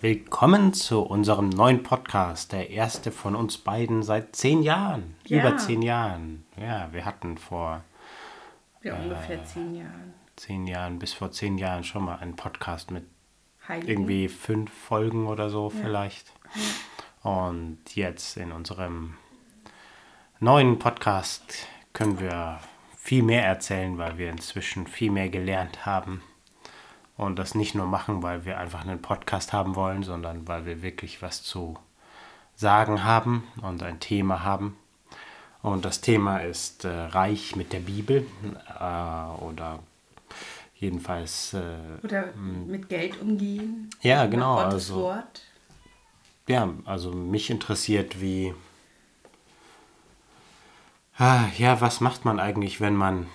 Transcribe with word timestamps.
Willkommen 0.00 0.72
zu 0.74 1.00
unserem 1.02 1.48
neuen 1.48 1.82
Podcast, 1.82 2.52
der 2.52 2.70
erste 2.70 3.10
von 3.10 3.34
uns 3.34 3.58
beiden 3.58 4.02
seit 4.04 4.36
zehn 4.36 4.62
Jahren. 4.62 5.16
Ja. 5.26 5.40
Über 5.40 5.56
zehn 5.56 5.82
Jahren. 5.82 6.44
Ja, 6.56 6.88
wir 6.92 7.04
hatten 7.04 7.36
vor 7.36 7.82
Ja, 8.82 8.94
ungefähr 8.96 9.44
zehn 9.44 9.74
Jahren. 9.74 10.14
zehn 10.36 10.66
Jahren, 10.68 10.98
bis 11.00 11.12
vor 11.12 11.32
zehn 11.32 11.58
Jahren 11.58 11.82
schon 11.82 12.04
mal 12.04 12.16
einen 12.18 12.36
Podcast 12.36 12.92
mit 12.92 13.04
Heiligen. 13.66 13.88
irgendwie 13.88 14.28
fünf 14.28 14.72
Folgen 14.72 15.26
oder 15.26 15.50
so 15.50 15.68
vielleicht. 15.68 16.32
Und 17.24 17.78
jetzt 17.94 18.36
in 18.36 18.52
unserem 18.52 19.14
neuen 20.38 20.78
Podcast 20.78 21.66
können 21.92 22.20
wir 22.20 22.60
viel 22.96 23.24
mehr 23.24 23.44
erzählen, 23.44 23.98
weil 23.98 24.16
wir 24.16 24.30
inzwischen 24.30 24.86
viel 24.86 25.10
mehr 25.10 25.28
gelernt 25.28 25.84
haben. 25.86 26.22
Und 27.18 27.38
das 27.38 27.54
nicht 27.54 27.74
nur 27.74 27.86
machen, 27.86 28.22
weil 28.22 28.44
wir 28.46 28.58
einfach 28.58 28.80
einen 28.82 29.02
Podcast 29.02 29.52
haben 29.52 29.74
wollen, 29.74 30.02
sondern 30.04 30.48
weil 30.48 30.64
wir 30.64 30.80
wirklich 30.82 31.20
was 31.20 31.42
zu 31.42 31.76
sagen 32.54 33.04
haben 33.04 33.42
und 33.60 33.82
ein 33.82 34.00
Thema 34.00 34.42
haben. 34.44 34.76
Und 35.60 35.84
das 35.84 36.00
Thema 36.00 36.38
ist 36.38 36.84
äh, 36.84 36.88
Reich 36.88 37.56
mit 37.56 37.72
der 37.72 37.80
Bibel 37.80 38.24
äh, 38.78 39.42
oder 39.42 39.80
jedenfalls 40.76 41.54
äh, 41.54 41.76
Oder 42.04 42.32
mit 42.34 42.88
Geld 42.88 43.20
umgehen. 43.20 43.90
Ja, 44.00 44.26
genau, 44.26 44.54
Gottes 44.56 44.74
also- 44.74 45.02
Wort. 45.02 45.42
Ja, 46.46 46.68
also 46.86 47.12
mich 47.12 47.50
interessiert, 47.50 48.20
wie. 48.22 48.54
Ah, 51.18 51.46
Ja, 51.58 51.80
was 51.80 52.00
macht 52.00 52.24
man 52.24 52.38
eigentlich, 52.40 52.80
wenn 52.80 52.94
man. 52.96 53.26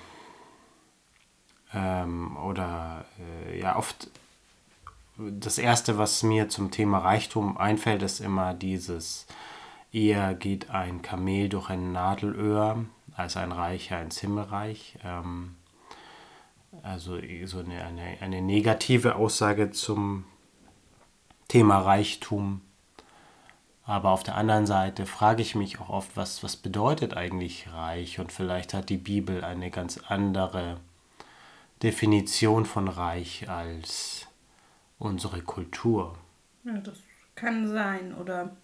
Ähm, 1.74 2.38
oder 2.38 3.06
äh, 3.48 3.60
ja, 3.60 3.76
oft. 3.76 4.10
Das 5.18 5.60
erste, 5.60 5.98
was 6.00 6.24
mir 6.24 6.50
zum 6.50 6.72
Thema 6.72 6.98
Reichtum 7.00 7.58
einfällt, 7.58 8.02
ist 8.02 8.20
immer 8.20 8.54
dieses: 8.54 9.28
Eher 9.92 10.34
geht 10.34 10.70
ein 10.72 11.02
Kamel 11.02 11.50
durch 11.50 11.70
ein 11.70 11.92
Nadelöhr 11.92 12.86
als 13.16 13.38
ein 13.38 13.52
Reicher 13.52 14.02
ins 14.02 14.20
Himmelreich. 14.20 14.98
Ähm, 15.04 15.56
also 16.82 17.18
so 17.46 17.60
eine, 17.60 17.84
eine, 17.86 18.18
eine 18.22 18.42
negative 18.42 19.16
Aussage 19.16 19.72
zum 19.72 20.26
Thema 21.48 21.80
Reichtum. 21.80 22.62
Aber 23.86 24.12
auf 24.12 24.24
der 24.24 24.36
anderen 24.38 24.66
Seite 24.66 25.06
frage 25.06 25.42
ich 25.42 25.56
mich 25.56 25.80
auch 25.80 25.90
oft, 25.90 26.16
was, 26.16 26.42
was 26.42 26.56
bedeutet 26.56 27.16
eigentlich 27.16 27.68
reich? 27.74 28.20
Und 28.20 28.32
vielleicht 28.32 28.74
hat 28.74 28.90
die 28.90 28.98
Bibel 28.98 29.44
eine 29.44 29.70
ganz 29.70 30.00
andere 30.08 30.78
Definition 31.84 32.66
von 32.66 32.88
reich 32.88 33.50
als 33.50 34.28
unsere 35.00 35.42
Kultur. 35.42 36.18
Ja, 36.64 36.78
das 36.78 36.98
kann 37.36 37.68
sein. 37.68 38.16
Oder 38.16 38.56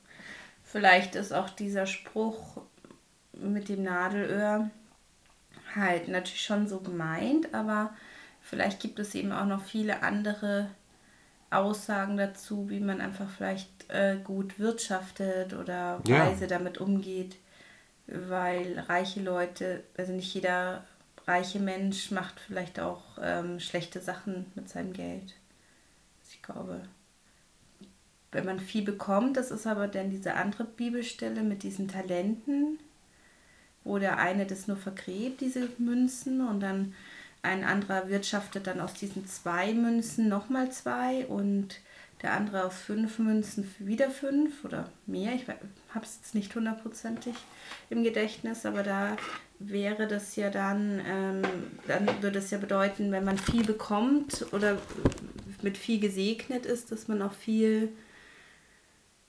vielleicht 0.63 1.15
ist 1.15 1.33
auch 1.33 1.49
dieser 1.49 1.85
Spruch 1.85 2.61
mit 3.33 3.69
dem 3.69 3.83
Nadelöhr 3.83 4.69
halt 5.75 6.07
natürlich 6.07 6.41
schon 6.41 6.67
so 6.67 6.79
gemeint, 6.79 7.53
aber 7.53 7.93
vielleicht 8.41 8.79
gibt 8.79 8.99
es 8.99 9.13
eben 9.15 9.31
auch 9.31 9.45
noch 9.45 9.63
viele 9.63 10.01
andere 10.01 10.69
Aussagen 11.51 12.17
dazu, 12.17 12.69
wie 12.69 12.79
man 12.79 13.01
einfach 13.01 13.29
vielleicht 13.29 13.69
äh, 13.89 14.17
gut 14.23 14.59
wirtschaftet 14.59 15.53
oder 15.53 15.99
Ja. 16.07 16.27
weise 16.27 16.47
damit 16.47 16.77
umgeht, 16.77 17.35
weil 18.07 18.79
reiche 18.87 19.21
Leute, 19.21 19.83
also 19.97 20.13
nicht 20.13 20.33
jeder 20.33 20.83
reiche 21.29 21.59
Mensch 21.59 22.11
macht 22.11 22.39
vielleicht 22.39 22.79
auch 22.79 23.03
ähm, 23.21 23.59
schlechte 23.59 24.01
Sachen 24.01 24.47
mit 24.55 24.67
seinem 24.67 24.93
Geld. 24.93 25.35
Ich 26.29 26.41
glaube, 26.41 26.81
wenn 28.31 28.45
man 28.45 28.59
viel 28.59 28.83
bekommt, 28.83 29.37
das 29.37 29.51
ist 29.51 29.67
aber 29.67 29.87
dann 29.87 30.09
diese 30.09 30.33
andere 30.33 30.65
Bibelstelle 30.65 31.41
mit 31.41 31.63
diesen 31.63 31.87
Talenten, 31.87 32.79
wo 33.83 33.99
der 33.99 34.17
eine 34.17 34.45
das 34.45 34.67
nur 34.67 34.77
vergräbt, 34.77 35.41
diese 35.41 35.69
Münzen, 35.77 36.45
und 36.47 36.59
dann 36.59 36.93
ein 37.41 37.63
anderer 37.63 38.09
wirtschaftet 38.09 38.67
dann 38.67 38.81
aus 38.81 38.93
diesen 38.93 39.25
zwei 39.25 39.73
Münzen 39.73 40.27
nochmal 40.27 40.71
zwei 40.71 41.25
und 41.27 41.79
der 42.21 42.33
andere 42.33 42.65
aus 42.65 42.75
fünf 42.75 43.17
Münzen 43.19 43.73
wieder 43.79 44.09
fünf 44.09 44.65
oder 44.65 44.89
mehr. 45.05 45.33
Ich 45.33 45.47
habe 45.47 46.05
es 46.05 46.19
jetzt 46.21 46.35
nicht 46.35 46.53
hundertprozentig 46.53 47.35
im 47.89 48.03
Gedächtnis, 48.03 48.65
aber 48.65 48.83
da 48.83 49.15
wäre 49.59 50.07
das 50.07 50.35
ja 50.35 50.49
dann, 50.49 51.01
ähm, 51.05 51.41
dann 51.87 52.07
würde 52.21 52.39
es 52.39 52.51
ja 52.51 52.57
bedeuten, 52.57 53.11
wenn 53.11 53.23
man 53.23 53.37
viel 53.37 53.63
bekommt 53.63 54.45
oder 54.51 54.77
mit 55.61 55.77
viel 55.77 55.99
gesegnet 55.99 56.65
ist, 56.65 56.91
dass 56.91 57.07
man 57.07 57.21
auch 57.21 57.33
viel 57.33 57.89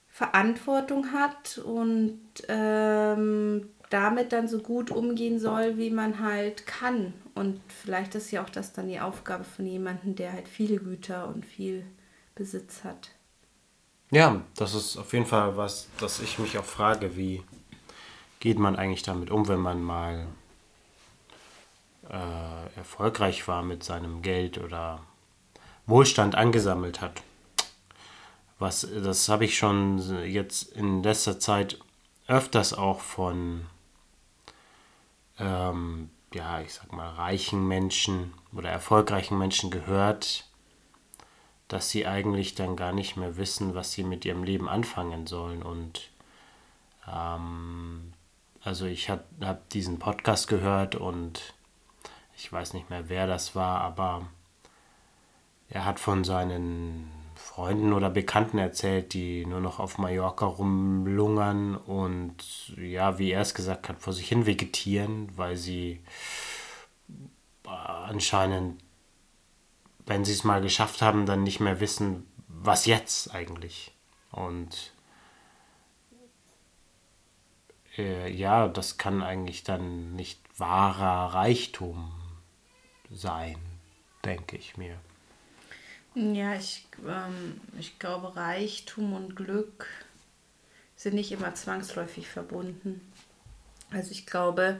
Verantwortung 0.09 1.13
hat 1.13 1.57
und 1.59 2.19
ähm, 2.49 3.69
damit 3.89 4.31
dann 4.33 4.47
so 4.47 4.59
gut 4.59 4.91
umgehen 4.91 5.39
soll, 5.39 5.77
wie 5.77 5.89
man 5.89 6.19
halt 6.19 6.67
kann. 6.67 7.13
Und 7.35 7.59
vielleicht 7.69 8.15
ist 8.15 8.31
ja 8.31 8.43
auch 8.43 8.49
das 8.49 8.73
dann 8.73 8.87
die 8.87 8.99
Aufgabe 8.99 9.43
von 9.43 9.65
jemandem, 9.65 10.15
der 10.15 10.33
halt 10.33 10.47
viele 10.47 10.77
Güter 10.77 11.27
und 11.27 11.45
viel 11.45 11.85
Besitz 12.35 12.83
hat. 12.83 13.11
Ja, 14.11 14.41
das 14.55 14.73
ist 14.73 14.97
auf 14.97 15.13
jeden 15.13 15.25
Fall 15.25 15.55
was, 15.55 15.87
das 15.99 16.19
ich 16.19 16.37
mich 16.37 16.57
auch 16.57 16.65
frage, 16.65 17.15
wie 17.15 17.43
geht 18.39 18.59
man 18.59 18.75
eigentlich 18.75 19.03
damit 19.03 19.31
um, 19.31 19.47
wenn 19.47 19.59
man 19.59 19.81
mal 19.81 20.27
äh, 22.09 22.75
erfolgreich 22.75 23.47
war 23.47 23.63
mit 23.63 23.83
seinem 23.83 24.21
Geld 24.21 24.57
oder 24.57 24.99
Wohlstand 25.85 26.35
angesammelt 26.35 26.99
hat. 26.99 27.21
Was, 28.59 28.87
das 29.03 29.29
habe 29.29 29.45
ich 29.45 29.57
schon 29.57 29.99
jetzt 30.25 30.63
in 30.73 31.03
letzter 31.03 31.39
Zeit 31.39 31.79
öfters 32.27 32.73
auch 32.73 32.99
von, 32.99 33.65
ähm, 35.39 36.09
ja, 36.33 36.61
ich 36.61 36.73
sag 36.73 36.91
mal, 36.91 37.09
reichen 37.09 37.67
Menschen 37.67 38.33
oder 38.53 38.69
erfolgreichen 38.69 39.37
Menschen 39.37 39.71
gehört, 39.71 40.50
dass 41.71 41.89
sie 41.89 42.05
eigentlich 42.05 42.53
dann 42.53 42.75
gar 42.75 42.91
nicht 42.91 43.15
mehr 43.15 43.37
wissen, 43.37 43.75
was 43.75 43.93
sie 43.93 44.03
mit 44.03 44.25
ihrem 44.25 44.43
Leben 44.43 44.67
anfangen 44.67 45.25
sollen. 45.25 45.63
Und 45.63 46.09
ähm, 47.09 48.11
also 48.61 48.85
ich 48.85 49.09
habe 49.09 49.23
hab 49.39 49.69
diesen 49.69 49.97
Podcast 49.97 50.49
gehört 50.49 50.95
und 50.95 51.53
ich 52.35 52.51
weiß 52.51 52.73
nicht 52.73 52.89
mehr, 52.89 53.07
wer 53.07 53.25
das 53.25 53.55
war, 53.55 53.79
aber 53.79 54.27
er 55.69 55.85
hat 55.85 56.01
von 56.01 56.25
seinen 56.25 57.09
Freunden 57.35 57.93
oder 57.93 58.09
Bekannten 58.09 58.57
erzählt, 58.57 59.13
die 59.13 59.45
nur 59.45 59.61
noch 59.61 59.79
auf 59.79 59.97
Mallorca 59.97 60.45
rumlungern 60.45 61.77
und 61.77 62.35
ja, 62.75 63.17
wie 63.17 63.31
er 63.31 63.41
es 63.41 63.53
gesagt 63.53 63.87
hat, 63.87 64.01
vor 64.01 64.11
sich 64.11 64.27
hin 64.27 64.45
vegetieren, 64.45 65.29
weil 65.37 65.55
sie 65.55 66.01
äh, 67.65 67.69
anscheinend 67.69 68.83
wenn 70.05 70.25
sie 70.25 70.33
es 70.33 70.43
mal 70.43 70.61
geschafft 70.61 71.01
haben, 71.01 71.25
dann 71.25 71.43
nicht 71.43 71.59
mehr 71.59 71.79
wissen, 71.79 72.27
was 72.47 72.85
jetzt 72.85 73.33
eigentlich. 73.33 73.91
Und 74.31 74.93
äh, 77.97 78.31
ja, 78.31 78.67
das 78.67 78.97
kann 78.97 79.21
eigentlich 79.21 79.63
dann 79.63 80.15
nicht 80.15 80.39
wahrer 80.57 81.33
Reichtum 81.33 82.11
sein, 83.09 83.57
denke 84.23 84.57
ich 84.57 84.77
mir. 84.77 84.97
Ja, 86.13 86.55
ich, 86.55 86.85
ähm, 87.07 87.61
ich 87.79 87.97
glaube, 87.99 88.35
Reichtum 88.35 89.13
und 89.13 89.35
Glück 89.35 89.87
sind 90.95 91.15
nicht 91.15 91.31
immer 91.31 91.55
zwangsläufig 91.55 92.27
verbunden. 92.27 93.01
Also 93.91 94.11
ich 94.11 94.25
glaube, 94.25 94.79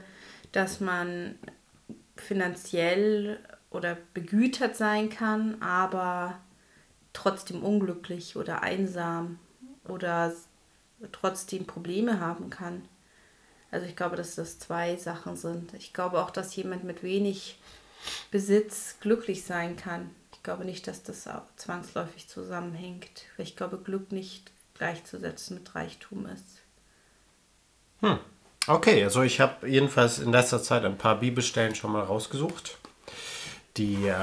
dass 0.52 0.80
man 0.80 1.38
finanziell 2.16 3.40
oder 3.72 3.96
begütert 4.14 4.76
sein 4.76 5.10
kann, 5.10 5.60
aber 5.60 6.38
trotzdem 7.12 7.62
unglücklich 7.62 8.36
oder 8.36 8.62
einsam 8.62 9.38
oder 9.84 10.32
trotzdem 11.10 11.66
Probleme 11.66 12.20
haben 12.20 12.50
kann. 12.50 12.82
Also 13.70 13.86
ich 13.86 13.96
glaube, 13.96 14.16
dass 14.16 14.34
das 14.34 14.58
zwei 14.58 14.96
Sachen 14.96 15.36
sind. 15.36 15.74
Ich 15.74 15.92
glaube 15.92 16.20
auch, 16.20 16.30
dass 16.30 16.54
jemand 16.54 16.84
mit 16.84 17.02
wenig 17.02 17.58
Besitz 18.30 18.96
glücklich 19.00 19.44
sein 19.44 19.76
kann. 19.76 20.10
Ich 20.32 20.42
glaube 20.42 20.64
nicht, 20.64 20.86
dass 20.86 21.02
das 21.02 21.28
zwangsläufig 21.56 22.28
zusammenhängt. 22.28 23.22
Weil 23.36 23.46
ich 23.46 23.56
glaube, 23.56 23.78
Glück 23.78 24.12
nicht 24.12 24.50
gleichzusetzen 24.74 25.56
mit 25.56 25.74
Reichtum 25.74 26.26
ist. 26.26 26.60
Hm. 28.00 28.18
Okay, 28.66 29.02
also 29.02 29.22
ich 29.22 29.40
habe 29.40 29.68
jedenfalls 29.68 30.18
in 30.18 30.30
letzter 30.30 30.62
Zeit 30.62 30.84
ein 30.84 30.98
paar 30.98 31.18
Bibelstellen 31.18 31.74
schon 31.74 31.92
mal 31.92 32.02
rausgesucht. 32.02 32.78
Die 33.76 34.06
äh, 34.06 34.16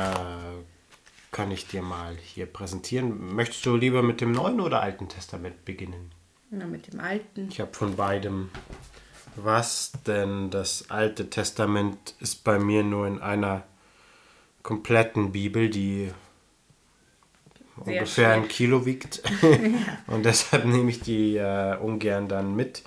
kann 1.31 1.51
ich 1.51 1.67
dir 1.67 1.81
mal 1.81 2.15
hier 2.15 2.45
präsentieren. 2.45 3.35
Möchtest 3.35 3.65
du 3.65 3.75
lieber 3.75 4.03
mit 4.03 4.21
dem 4.21 4.31
Neuen 4.31 4.59
oder 4.59 4.81
Alten 4.81 5.09
Testament 5.09 5.65
beginnen? 5.65 6.11
Ja, 6.51 6.65
mit 6.65 6.91
dem 6.91 6.99
Alten. 6.99 7.47
Ich 7.49 7.59
habe 7.59 7.73
von 7.73 7.95
beidem 7.95 8.49
was, 9.35 9.91
denn 10.05 10.49
das 10.49 10.89
Alte 10.89 11.29
Testament 11.29 12.15
ist 12.19 12.43
bei 12.43 12.59
mir 12.59 12.83
nur 12.83 13.07
in 13.07 13.19
einer 13.19 13.63
kompletten 14.63 15.31
Bibel, 15.31 15.69
die 15.69 16.11
ungefähr 17.77 18.05
schwer. 18.05 18.33
ein 18.33 18.47
Kilo 18.47 18.85
wiegt. 18.85 19.21
und 20.07 20.23
deshalb 20.23 20.65
nehme 20.65 20.89
ich 20.89 21.01
die 21.01 21.37
äh, 21.37 21.77
ungern 21.77 22.27
dann 22.27 22.55
mit. 22.55 22.83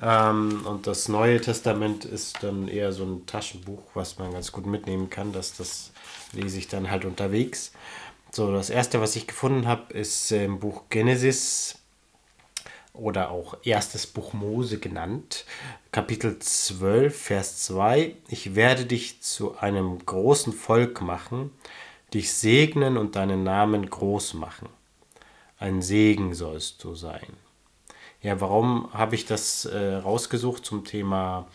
Ähm, 0.00 0.64
und 0.66 0.86
das 0.86 1.08
Neue 1.08 1.40
Testament 1.40 2.04
ist 2.04 2.42
dann 2.42 2.68
eher 2.68 2.92
so 2.92 3.04
ein 3.04 3.26
Taschenbuch, 3.26 3.82
was 3.94 4.18
man 4.18 4.32
ganz 4.32 4.52
gut 4.52 4.66
mitnehmen 4.66 5.10
kann. 5.10 5.32
Das, 5.32 5.56
das 5.56 5.92
lese 6.32 6.58
ich 6.58 6.68
dann 6.68 6.90
halt 6.90 7.04
unterwegs. 7.04 7.72
So, 8.30 8.52
das 8.52 8.70
erste, 8.70 9.00
was 9.00 9.16
ich 9.16 9.26
gefunden 9.26 9.66
habe, 9.66 9.92
ist 9.92 10.30
im 10.30 10.60
Buch 10.60 10.84
Genesis 10.88 11.78
oder 12.92 13.30
auch 13.30 13.56
erstes 13.64 14.06
Buch 14.06 14.32
Mose 14.32 14.78
genannt, 14.78 15.44
Kapitel 15.90 16.38
12, 16.38 17.16
Vers 17.16 17.64
2. 17.64 18.14
Ich 18.28 18.54
werde 18.54 18.84
dich 18.84 19.22
zu 19.22 19.58
einem 19.58 20.04
großen 20.04 20.52
Volk 20.52 21.00
machen, 21.00 21.50
dich 22.14 22.32
segnen 22.32 22.96
und 22.96 23.16
deinen 23.16 23.42
Namen 23.42 23.88
groß 23.88 24.34
machen. 24.34 24.68
Ein 25.58 25.82
Segen 25.82 26.34
sollst 26.34 26.82
du 26.84 26.94
sein. 26.94 27.36
Ja, 28.22 28.40
warum 28.40 28.92
habe 28.92 29.14
ich 29.14 29.24
das 29.24 29.64
äh, 29.64 29.94
rausgesucht 29.94 30.64
zum 30.64 30.84
Thema 30.84 31.48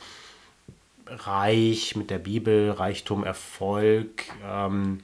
Reich 1.06 1.96
mit 1.96 2.10
der 2.10 2.18
Bibel, 2.18 2.72
Reichtum, 2.72 3.24
Erfolg? 3.24 4.24
Ähm, 4.44 5.04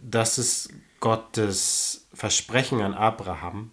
das 0.00 0.38
ist 0.38 0.72
Gottes 1.00 2.06
Versprechen 2.14 2.82
an 2.82 2.94
Abraham. 2.94 3.72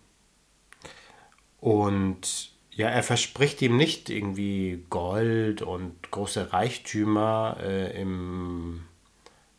Und 1.60 2.52
ja, 2.72 2.90
er 2.90 3.04
verspricht 3.04 3.62
ihm 3.62 3.78
nicht 3.78 4.10
irgendwie 4.10 4.84
Gold 4.90 5.62
und 5.62 6.10
große 6.10 6.52
Reichtümer 6.52 7.58
äh, 7.60 8.02
im 8.02 8.86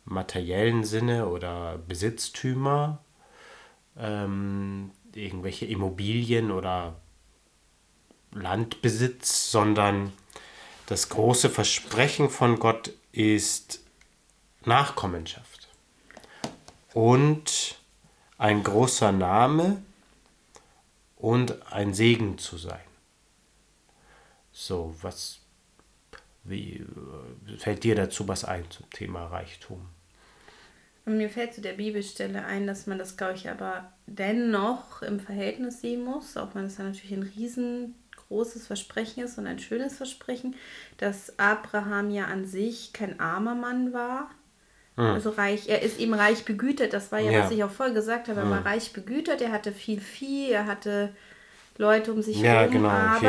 materiellen 0.03 0.83
Sinne 0.83 1.27
oder 1.27 1.77
Besitztümer, 1.87 2.99
ähm, 3.97 4.91
irgendwelche 5.13 5.65
Immobilien 5.65 6.51
oder 6.51 6.95
Landbesitz, 8.31 9.51
sondern 9.51 10.13
das 10.85 11.09
große 11.09 11.49
Versprechen 11.49 12.29
von 12.29 12.59
Gott 12.59 12.91
ist 13.11 13.81
Nachkommenschaft 14.65 15.67
und 16.93 17.79
ein 18.37 18.63
großer 18.63 19.11
Name 19.11 19.81
und 21.17 21.71
ein 21.71 21.93
Segen 21.93 22.37
zu 22.37 22.57
sein. 22.57 22.79
So, 24.51 24.95
was 25.01 25.39
wie 26.43 26.85
fällt 27.57 27.83
dir 27.83 27.95
dazu 27.95 28.27
was 28.27 28.43
ein 28.43 28.69
zum 28.71 28.89
Thema 28.89 29.27
Reichtum? 29.27 29.87
Und 31.05 31.17
mir 31.17 31.29
fällt 31.29 31.53
zu 31.53 31.61
der 31.61 31.73
Bibelstelle 31.73 32.45
ein, 32.45 32.67
dass 32.67 32.85
man 32.85 32.99
das, 32.99 33.17
glaube 33.17 33.33
ich, 33.35 33.49
aber 33.49 33.91
dennoch 34.05 35.01
im 35.01 35.19
Verhältnis 35.19 35.81
sehen 35.81 36.03
muss, 36.03 36.37
auch 36.37 36.53
wenn 36.55 36.65
es 36.65 36.75
dann 36.75 36.87
natürlich 36.87 37.11
ein 37.11 37.23
riesengroßes 38.29 38.67
Versprechen 38.67 39.23
ist 39.23 39.37
und 39.37 39.47
ein 39.47 39.59
schönes 39.59 39.97
Versprechen, 39.97 40.55
dass 40.97 41.37
Abraham 41.37 42.11
ja 42.11 42.25
an 42.25 42.45
sich 42.45 42.93
kein 42.93 43.19
armer 43.19 43.55
Mann 43.55 43.93
war, 43.93 44.29
hm. 44.95 45.05
Also 45.05 45.29
reich, 45.29 45.69
er 45.69 45.81
ist 45.81 45.97
eben 45.97 46.13
reich 46.13 46.43
begütert. 46.43 46.91
Das 46.91 47.13
war 47.13 47.19
ja, 47.19 47.31
ja. 47.31 47.43
was 47.45 47.51
ich 47.51 47.63
auch 47.63 47.69
vorher 47.69 47.95
gesagt 47.95 48.27
habe. 48.27 48.41
Er 48.41 48.43
hm. 48.43 48.51
war 48.51 48.65
reich 48.65 48.91
begütert, 48.91 49.41
er 49.41 49.53
hatte 49.53 49.71
viel 49.71 50.01
Vieh, 50.01 50.51
er 50.51 50.65
hatte 50.65 51.15
Leute 51.77 52.11
um 52.11 52.21
sich 52.21 52.43
herum. 52.43 52.53
Ja, 52.53 52.65
genau. 52.65 52.89
Aber 52.89 53.19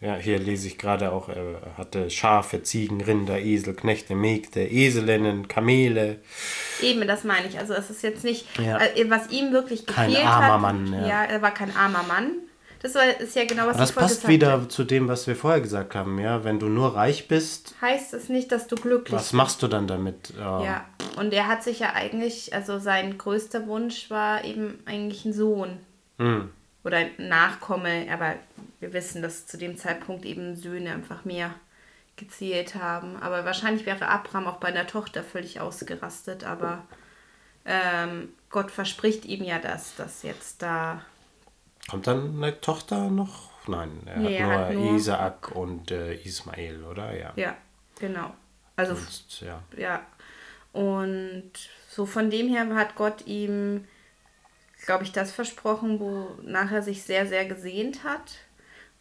hier, 0.00 0.08
ja, 0.08 0.16
hier 0.16 0.38
lese 0.38 0.66
ich 0.66 0.78
gerade 0.78 1.12
auch, 1.12 1.28
er 1.28 1.60
hatte 1.76 2.08
Schafe, 2.08 2.62
Ziegen, 2.62 3.02
Rinder, 3.02 3.38
Esel, 3.38 3.74
Knechte, 3.74 4.14
Mägde, 4.14 4.66
Eselinnen, 4.66 5.46
Kamele. 5.46 6.20
Eben, 6.80 7.06
das 7.06 7.24
meine 7.24 7.48
ich. 7.48 7.58
Also 7.58 7.74
es 7.74 7.90
ist 7.90 8.02
jetzt 8.02 8.24
nicht, 8.24 8.46
ja. 8.58 8.78
Äh, 8.78 9.10
was 9.10 9.30
ihm 9.30 9.52
wirklich 9.52 9.84
gefehlt 9.84 10.16
kein 10.16 10.26
armer 10.26 10.54
hat. 10.54 10.60
Mann, 10.62 10.92
ja. 10.94 11.06
ja. 11.06 11.24
er 11.24 11.42
war 11.42 11.52
kein 11.52 11.76
armer 11.76 12.04
Mann. 12.04 12.30
Das 12.84 12.96
ist 13.18 13.34
ja 13.34 13.46
genau, 13.46 13.66
was 13.66 13.78
das 13.78 13.88
ich 13.88 13.94
vorher 13.94 14.08
passt 14.10 14.28
wieder 14.28 14.68
zu 14.68 14.84
dem, 14.84 15.08
was 15.08 15.26
wir 15.26 15.34
vorher 15.34 15.62
gesagt 15.62 15.94
haben. 15.94 16.18
Ja, 16.18 16.44
wenn 16.44 16.58
du 16.58 16.66
nur 16.66 16.94
reich 16.94 17.28
bist, 17.28 17.74
heißt 17.80 18.12
es 18.12 18.28
nicht, 18.28 18.52
dass 18.52 18.66
du 18.66 18.76
glücklich 18.76 19.04
bist. 19.04 19.14
Was 19.14 19.32
machst 19.32 19.62
du 19.62 19.68
dann 19.68 19.86
damit? 19.86 20.34
Ja, 20.38 20.84
und 21.16 21.32
er 21.32 21.46
hat 21.46 21.64
sich 21.64 21.78
ja 21.78 21.94
eigentlich, 21.94 22.52
also 22.52 22.78
sein 22.78 23.16
größter 23.16 23.66
Wunsch 23.68 24.10
war 24.10 24.44
eben 24.44 24.80
eigentlich 24.84 25.24
ein 25.24 25.32
Sohn 25.32 25.78
mhm. 26.18 26.50
oder 26.84 26.98
ein 26.98 27.12
Nachkomme. 27.16 28.06
Aber 28.12 28.34
wir 28.80 28.92
wissen, 28.92 29.22
dass 29.22 29.46
zu 29.46 29.56
dem 29.56 29.78
Zeitpunkt 29.78 30.26
eben 30.26 30.54
Söhne 30.54 30.92
einfach 30.92 31.24
mehr 31.24 31.54
gezählt 32.16 32.74
haben. 32.74 33.16
Aber 33.22 33.46
wahrscheinlich 33.46 33.86
wäre 33.86 34.08
Abraham 34.08 34.46
auch 34.46 34.58
bei 34.58 34.68
einer 34.68 34.86
Tochter 34.86 35.22
völlig 35.22 35.58
ausgerastet. 35.58 36.44
Aber 36.44 36.84
ähm, 37.64 38.28
Gott 38.50 38.70
verspricht 38.70 39.24
ihm 39.24 39.42
ja 39.42 39.58
das, 39.58 39.96
dass 39.96 40.22
jetzt 40.22 40.60
da 40.60 41.00
Kommt 41.88 42.06
dann 42.06 42.42
eine 42.42 42.60
Tochter 42.60 43.10
noch? 43.10 43.50
Nein, 43.66 44.02
er 44.06 44.18
nee, 44.18 44.38
hat, 44.40 44.48
nur 44.48 44.58
hat 44.58 44.74
nur 44.74 44.96
Isaak 44.96 45.50
und 45.54 45.90
äh, 45.90 46.14
Ismael, 46.14 46.84
oder? 46.84 47.16
Ja. 47.16 47.32
Ja, 47.36 47.56
genau. 47.98 48.34
Also, 48.76 48.94
Sonst, 48.94 49.40
ja. 49.40 49.62
ja. 49.76 50.06
Und 50.72 51.52
so 51.88 52.04
von 52.04 52.30
dem 52.30 52.48
her 52.48 52.66
hat 52.74 52.96
Gott 52.96 53.26
ihm, 53.26 53.84
glaube 54.84 55.04
ich, 55.04 55.12
das 55.12 55.32
versprochen, 55.32 56.00
wonach 56.00 56.72
er 56.72 56.82
sich 56.82 57.04
sehr, 57.04 57.26
sehr 57.26 57.44
gesehnt 57.44 58.04
hat. 58.04 58.38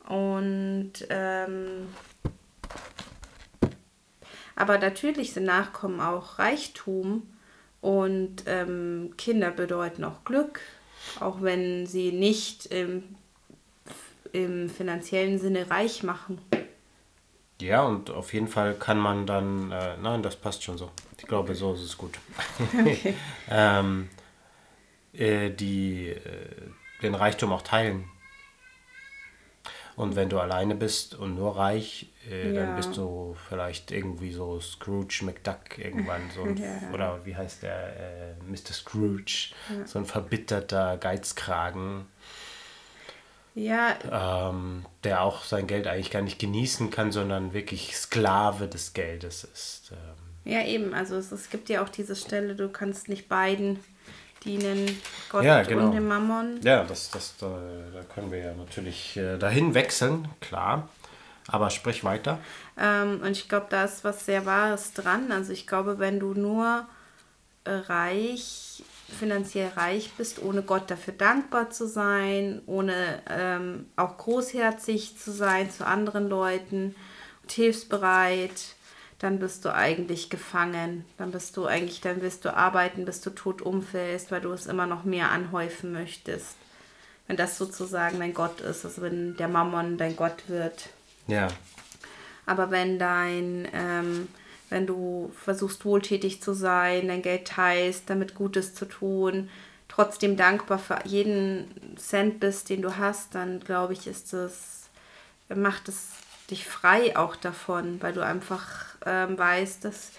Und 0.07 0.93
ähm, 1.09 1.87
aber 4.55 4.77
natürlich 4.77 5.33
sind 5.33 5.45
Nachkommen 5.45 5.99
auch 5.99 6.39
Reichtum 6.39 7.27
und 7.81 8.43
ähm, 8.45 9.13
Kinder 9.17 9.51
bedeuten 9.51 10.03
auch 10.03 10.23
Glück, 10.25 10.59
auch 11.19 11.41
wenn 11.41 11.85
sie 11.85 12.11
nicht 12.11 12.67
im, 12.67 13.03
im 14.31 14.69
finanziellen 14.69 15.39
Sinne 15.39 15.69
reich 15.69 16.03
machen. 16.03 16.39
Ja, 17.61 17.83
und 17.83 18.09
auf 18.09 18.33
jeden 18.33 18.47
Fall 18.47 18.73
kann 18.73 18.97
man 18.97 19.25
dann, 19.25 19.71
äh, 19.71 19.95
nein, 19.97 20.21
das 20.21 20.35
passt 20.35 20.63
schon 20.63 20.77
so. 20.77 20.91
Ich 21.17 21.25
glaube, 21.25 21.55
so 21.55 21.73
ist 21.73 21.81
es 21.83 21.97
gut. 21.97 22.17
Okay. 22.59 23.15
ähm, 23.49 24.09
äh, 25.13 25.49
die, 25.49 26.09
äh, 26.09 26.19
den 27.01 27.15
Reichtum 27.15 27.53
auch 27.53 27.61
teilen. 27.61 28.05
Und 29.95 30.15
wenn 30.15 30.29
du 30.29 30.39
alleine 30.39 30.75
bist 30.75 31.13
und 31.13 31.35
nur 31.35 31.55
reich, 31.55 32.09
äh, 32.29 32.53
ja. 32.53 32.65
dann 32.65 32.75
bist 32.75 32.97
du 32.97 33.35
vielleicht 33.47 33.91
irgendwie 33.91 34.31
so 34.31 34.59
Scrooge 34.59 35.21
McDuck 35.23 35.77
irgendwann. 35.77 36.21
So 36.33 36.43
ein, 36.43 36.57
ja. 36.57 36.89
Oder 36.91 37.19
wie 37.25 37.35
heißt 37.35 37.63
der? 37.63 37.95
Äh, 37.97 38.33
Mr. 38.47 38.73
Scrooge. 38.73 39.51
Ja. 39.69 39.85
So 39.85 39.99
ein 39.99 40.05
verbitterter 40.05 40.97
Geizkragen. 40.97 42.05
Ja. 43.55 44.49
Ähm, 44.49 44.85
der 45.03 45.21
auch 45.21 45.43
sein 45.43 45.67
Geld 45.67 45.85
eigentlich 45.85 46.09
gar 46.09 46.23
nicht 46.23 46.39
genießen 46.39 46.89
kann, 46.89 47.11
sondern 47.11 47.53
wirklich 47.53 47.95
Sklave 47.95 48.67
des 48.67 48.93
Geldes 48.93 49.43
ist. 49.43 49.91
Ähm. 49.91 50.51
Ja, 50.51 50.65
eben. 50.65 50.93
Also 50.93 51.15
es, 51.15 51.31
es 51.31 51.49
gibt 51.49 51.69
ja 51.69 51.83
auch 51.83 51.89
diese 51.89 52.15
Stelle, 52.15 52.55
du 52.55 52.69
kannst 52.69 53.09
nicht 53.09 53.29
beiden 53.29 53.79
dienen 54.45 54.99
Gott 55.29 55.43
ja, 55.43 55.63
genau. 55.63 55.85
und 55.85 55.93
dem 55.93 56.07
Mammon. 56.07 56.59
Ja, 56.63 56.83
das, 56.83 57.09
das, 57.11 57.35
da, 57.37 57.47
da 57.93 58.03
können 58.13 58.31
wir 58.31 58.39
ja 58.39 58.53
natürlich 58.53 59.17
äh, 59.17 59.37
dahin 59.37 59.73
wechseln, 59.73 60.27
klar. 60.41 60.89
Aber 61.47 61.69
sprich 61.69 62.03
weiter. 62.03 62.39
Ähm, 62.77 63.21
und 63.21 63.31
ich 63.31 63.49
glaube, 63.49 63.67
da 63.69 63.83
ist 63.83 64.03
was 64.03 64.25
sehr 64.25 64.45
Wahres 64.45 64.93
dran. 64.93 65.31
Also 65.31 65.51
ich 65.51 65.67
glaube, 65.67 65.99
wenn 65.99 66.19
du 66.19 66.33
nur 66.33 66.85
äh, 67.65 67.71
reich, 67.71 68.83
finanziell 69.19 69.69
reich 69.75 70.11
bist, 70.17 70.41
ohne 70.41 70.63
Gott 70.63 70.89
dafür 70.89 71.13
dankbar 71.13 71.69
zu 71.69 71.87
sein, 71.87 72.61
ohne 72.65 73.21
ähm, 73.29 73.87
auch 73.95 74.17
großherzig 74.17 75.17
zu 75.17 75.31
sein 75.31 75.69
zu 75.69 75.85
anderen 75.85 76.29
Leuten 76.29 76.95
und 77.43 77.51
hilfsbereit, 77.51 78.75
dann 79.23 79.39
bist 79.39 79.63
du 79.63 79.73
eigentlich 79.73 80.29
gefangen. 80.29 81.05
Dann 81.17 81.31
bist 81.31 81.55
du 81.55 81.65
eigentlich, 81.65 82.01
dann 82.01 82.21
wirst 82.21 82.43
du 82.43 82.53
arbeiten, 82.53 83.05
bis 83.05 83.21
du 83.21 83.29
tot 83.29 83.61
umfällst, 83.61 84.31
weil 84.31 84.41
du 84.41 84.51
es 84.51 84.65
immer 84.65 84.85
noch 84.85 85.05
mehr 85.05 85.31
anhäufen 85.31 85.93
möchtest. 85.93 86.57
Wenn 87.27 87.37
das 87.37 87.57
sozusagen 87.57 88.19
dein 88.19 88.33
Gott 88.33 88.59
ist, 88.59 88.83
also 88.83 89.01
wenn 89.01 89.37
der 89.37 89.47
Mammon 89.47 89.97
dein 89.97 90.17
Gott 90.17 90.49
wird. 90.49 90.89
Ja. 91.27 91.47
Aber 92.45 92.69
wenn 92.69 92.99
dein, 92.99 93.65
ähm, 93.73 94.27
wenn 94.69 94.85
du 94.85 95.31
versuchst 95.41 95.85
wohltätig 95.85 96.41
zu 96.41 96.51
sein, 96.53 97.07
dein 97.07 97.21
Geld 97.21 97.47
teilst, 97.47 98.09
damit 98.09 98.35
Gutes 98.35 98.75
zu 98.75 98.83
tun, 98.83 99.49
trotzdem 99.87 100.35
dankbar 100.35 100.79
für 100.79 100.99
jeden 101.05 101.95
Cent 101.95 102.41
bist, 102.41 102.69
den 102.69 102.81
du 102.81 102.97
hast, 102.97 103.35
dann 103.35 103.61
glaube 103.61 103.93
ich, 103.93 104.05
ist 104.05 104.33
es, 104.33 104.89
macht 105.47 105.87
es 105.87 106.09
dich 106.49 106.65
frei 106.65 107.17
auch 107.17 107.35
davon, 107.35 108.01
weil 108.01 108.13
du 108.13 108.23
einfach 108.23 108.85
ähm, 109.05 109.37
weißt, 109.37 109.85
dass 109.85 110.11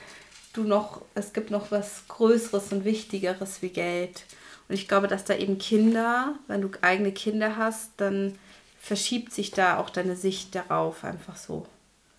du 0.53 0.63
noch, 0.63 1.03
es 1.15 1.33
gibt 1.33 1.51
noch 1.51 1.71
was 1.71 2.05
Größeres 2.09 2.73
und 2.73 2.85
Wichtigeres 2.85 3.63
wie 3.63 3.71
Geld. 3.71 4.25
Und 4.69 4.75
ich 4.75 4.89
glaube, 4.89 5.09
dass 5.09 5.25
da 5.25 5.35
eben 5.35 5.59
Kinder, 5.59 6.35
wenn 6.47 6.63
du 6.63 6.71
eigene 6.81 7.13
Kinder 7.13 7.57
hast, 7.57 7.93
dann 7.99 8.39
verschiebt 8.81 9.33
sich 9.33 9.51
da 9.51 9.79
auch 9.79 9.91
deine 9.91 10.17
Sicht 10.17 10.55
darauf 10.55 11.05
einfach 11.05 11.37
so. 11.37 11.67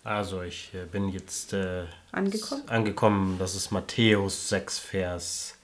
Also 0.04 0.42
ich 0.42 0.70
äh, 0.74 0.84
bin 0.84 1.08
jetzt 1.08 1.52
äh, 1.52 1.84
angekommen? 2.12 2.62
angekommen, 2.68 3.36
das 3.38 3.56
ist 3.56 3.72
Matthäus 3.72 4.48
6, 4.48 4.78
Vers 4.78 5.58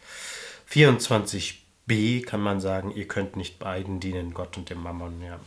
24 0.67 1.65
B 1.87 2.23
kann 2.23 2.41
man 2.41 2.61
sagen, 2.61 2.91
ihr 2.93 3.07
könnt 3.07 3.37
nicht 3.37 3.59
beiden 3.59 4.01
dienen, 4.01 4.35
Gott 4.35 4.57
und 4.57 4.71
dem 4.71 4.83
Mammon. 4.83 5.21
Ja. 5.23 5.39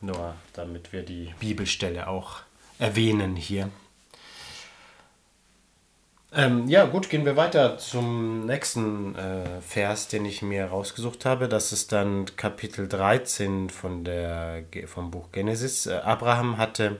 Nur 0.00 0.34
damit 0.54 0.92
wir 0.92 1.02
die 1.02 1.34
Bibelstelle 1.38 2.08
auch 2.08 2.40
erwähnen 2.78 3.36
hier. 3.36 3.70
Ähm, 6.32 6.68
ja, 6.68 6.84
gut, 6.86 7.10
gehen 7.10 7.24
wir 7.24 7.36
weiter 7.36 7.76
zum 7.78 8.46
nächsten 8.46 9.16
äh, 9.16 9.60
Vers, 9.60 10.06
den 10.06 10.24
ich 10.24 10.42
mir 10.42 10.66
rausgesucht 10.66 11.24
habe. 11.24 11.48
Das 11.48 11.72
ist 11.72 11.90
dann 11.90 12.26
Kapitel 12.36 12.86
13 12.86 13.68
von 13.68 14.04
der, 14.04 14.62
vom 14.86 15.10
Buch 15.10 15.32
Genesis. 15.32 15.86
Äh, 15.86 15.94
Abraham 16.04 16.56
hatte 16.56 16.98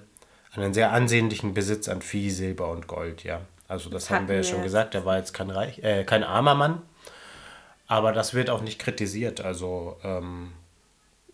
einen 0.52 0.74
sehr 0.74 0.92
ansehnlichen 0.92 1.54
Besitz 1.54 1.88
an 1.88 2.02
Vieh, 2.02 2.30
Silber 2.30 2.70
und 2.70 2.88
Gold, 2.88 3.22
ja. 3.22 3.42
Also 3.68 3.88
das, 3.88 4.06
das 4.06 4.10
haben 4.10 4.26
wir 4.26 4.34
ja 4.34 4.42
schon 4.42 4.64
gesagt, 4.64 4.96
er 4.96 5.04
war 5.04 5.18
jetzt 5.18 5.32
kein, 5.32 5.50
reich, 5.50 5.78
äh, 5.84 6.02
kein 6.02 6.24
armer 6.24 6.56
Mann, 6.56 6.82
aber 7.86 8.10
das 8.10 8.34
wird 8.34 8.50
auch 8.50 8.62
nicht 8.62 8.80
kritisiert. 8.80 9.40
Also 9.40 9.96
ähm, 10.02 10.50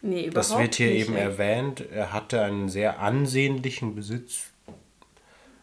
nee, 0.07 0.31
das 0.31 0.57
wird 0.57 0.77
hier 0.77 0.91
nicht, 0.91 1.03
eben 1.03 1.17
ey. 1.17 1.23
erwähnt. 1.23 1.85
Er 1.91 2.13
hatte 2.13 2.43
einen 2.43 2.69
sehr 2.69 3.01
ansehnlichen 3.01 3.95
Besitz 3.95 4.51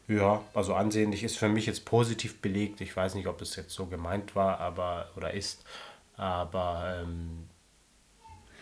ja, 0.07 0.41
also 0.53 0.73
ansehnlich 0.73 1.23
ist 1.23 1.37
für 1.37 1.47
mich 1.47 1.65
jetzt 1.65 1.85
positiv 1.85 2.41
belegt. 2.41 2.81
Ich 2.81 2.95
weiß 2.95 3.15
nicht, 3.15 3.27
ob 3.27 3.41
es 3.41 3.55
jetzt 3.55 3.71
so 3.71 3.85
gemeint 3.85 4.35
war, 4.35 4.59
aber 4.59 5.09
oder 5.15 5.33
ist, 5.33 5.63
aber 6.17 7.01
ähm, 7.01 7.47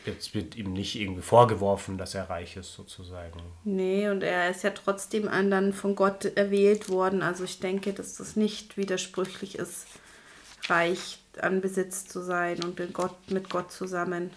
jetzt 0.05 0.35
wird 0.35 0.55
ihm 0.55 0.71
nicht 0.73 0.95
irgendwie 0.95 1.23
vorgeworfen, 1.23 1.97
dass 1.97 2.13
er 2.13 2.29
reich 2.29 2.57
ist, 2.57 2.73
sozusagen. 2.73 3.39
Nee, 3.63 4.07
und 4.09 4.21
er 4.21 4.51
ist 4.51 4.63
ja 4.63 4.69
trotzdem 4.69 5.25
dann 5.25 5.73
von 5.73 5.95
Gott 5.95 6.25
erwählt 6.25 6.89
worden. 6.89 7.23
Also 7.23 7.43
ich 7.43 7.59
denke, 7.59 7.93
dass 7.93 8.17
das 8.17 8.35
nicht 8.35 8.77
widersprüchlich 8.77 9.57
ist, 9.57 9.88
reich 10.67 11.17
an 11.39 11.61
Besitz 11.61 12.05
zu 12.05 12.21
sein 12.21 12.63
und 12.63 12.77
mit 12.77 12.93
Gott, 12.93 13.15
mit 13.31 13.50
Gott 13.50 13.71
zusammen. 13.71 14.29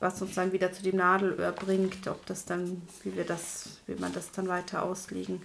Was 0.00 0.22
uns 0.22 0.34
dann 0.34 0.52
wieder 0.52 0.72
zu 0.72 0.82
dem 0.82 0.96
Nadelöhr 0.96 1.52
bringt, 1.52 2.06
ob 2.06 2.24
das 2.26 2.44
dann, 2.44 2.82
wie 3.02 3.16
wir 3.16 3.24
das, 3.24 3.80
wie 3.86 3.96
man 3.96 4.12
das 4.12 4.30
dann 4.30 4.48
weiter 4.48 4.84
auslegen. 4.84 5.42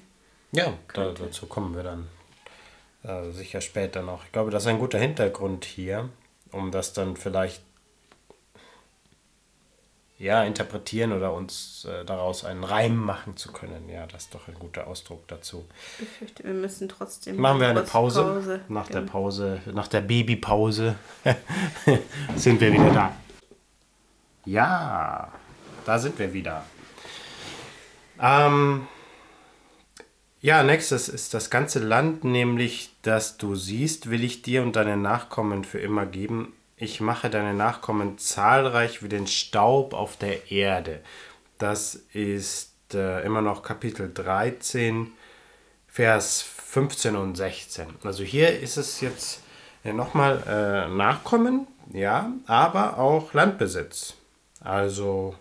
Ja, 0.52 0.74
da, 0.94 1.12
dazu 1.12 1.48
kommen 1.48 1.76
wir 1.76 1.84
dann 1.84 2.08
äh, 3.04 3.32
sicher 3.32 3.62
später 3.62 4.04
noch. 4.04 4.26
Ich 4.26 4.32
glaube, 4.32 4.52
das 4.52 4.64
ist 4.64 4.68
ein 4.68 4.80
guter 4.80 5.00
Hintergrund 5.00 5.66
hier, 5.66 6.10
um 6.52 6.72
das 6.72 6.94
dann 6.94 7.18
vielleicht 7.18 7.64
ja, 10.20 10.44
interpretieren 10.44 11.12
oder 11.12 11.34
uns 11.34 11.86
äh, 11.86 12.06
daraus 12.06 12.46
einen 12.46 12.64
Reim 12.64 12.96
machen 12.96 13.36
zu 13.36 13.52
können. 13.52 13.90
Ja, 13.90 14.08
das 14.08 14.24
ist 14.24 14.36
doch 14.36 14.48
ein 14.48 14.54
guter 14.54 14.88
Ausdruck 14.88 15.28
dazu. 15.28 15.66
Ich 16.00 16.06
befürchte, 16.06 16.44
wir 16.46 16.54
müssen 16.54 16.88
trotzdem. 16.88 17.38
Machen 17.38 17.60
wir 17.60 17.68
eine 17.68 17.82
Pause. 17.82 18.24
Pause. 18.24 18.60
Nach 18.70 18.88
genau. 18.88 19.00
der 19.02 19.08
Pause, 19.08 19.62
nach 19.74 19.88
der 19.88 20.02
Babypause 20.02 20.96
sind 22.36 22.62
wir 22.62 22.72
wieder 22.72 22.92
da. 22.92 23.16
Ja, 24.46 25.32
da 25.86 26.00
sind 26.00 26.20
wir 26.20 26.34
wieder. 26.34 26.66
Ähm, 28.22 28.88
ja, 30.42 30.64
nächstes 30.64 31.08
ist 31.08 31.34
das 31.34 31.50
ganze 31.50 31.80
Land, 31.80 32.26
nämlich 32.26 32.94
das 33.02 33.38
du 33.38 33.56
siehst, 33.56 34.10
will 34.10 34.24
ich 34.24 34.42
dir 34.42 34.62
und 34.62 34.76
deinen 34.76 35.02
Nachkommen 35.02 35.64
für 35.64 35.80
immer 35.80 36.06
geben. 36.06 36.54
Ich 36.76 37.00
mache 37.00 37.30
deine 37.30 37.54
Nachkommen 37.54 38.18
zahlreich 38.18 39.02
wie 39.02 39.10
den 39.10 39.28
Staub 39.28 39.94
auf 39.94 40.18
der 40.18 40.52
Erde. 40.52 41.02
Das 41.58 41.96
ist 42.12 42.74
äh, 42.94 43.26
immer 43.26 43.42
noch 43.42 43.64
Kapitel 43.64 44.12
13, 44.14 45.14
Vers 45.88 46.42
15 46.42 47.16
und 47.16 47.36
16. 47.36 47.86
Also 48.04 48.24
hier 48.24 48.60
ist 48.60 48.76
es 48.76 49.00
jetzt 49.00 49.42
äh, 49.86 49.94
nochmal 49.94 50.44
äh, 50.46 50.94
Nachkommen, 50.94 51.68
ja, 51.94 52.34
aber 52.48 52.98
auch 52.98 53.34
Landbesitz. 53.34 54.16
Also 54.64 55.36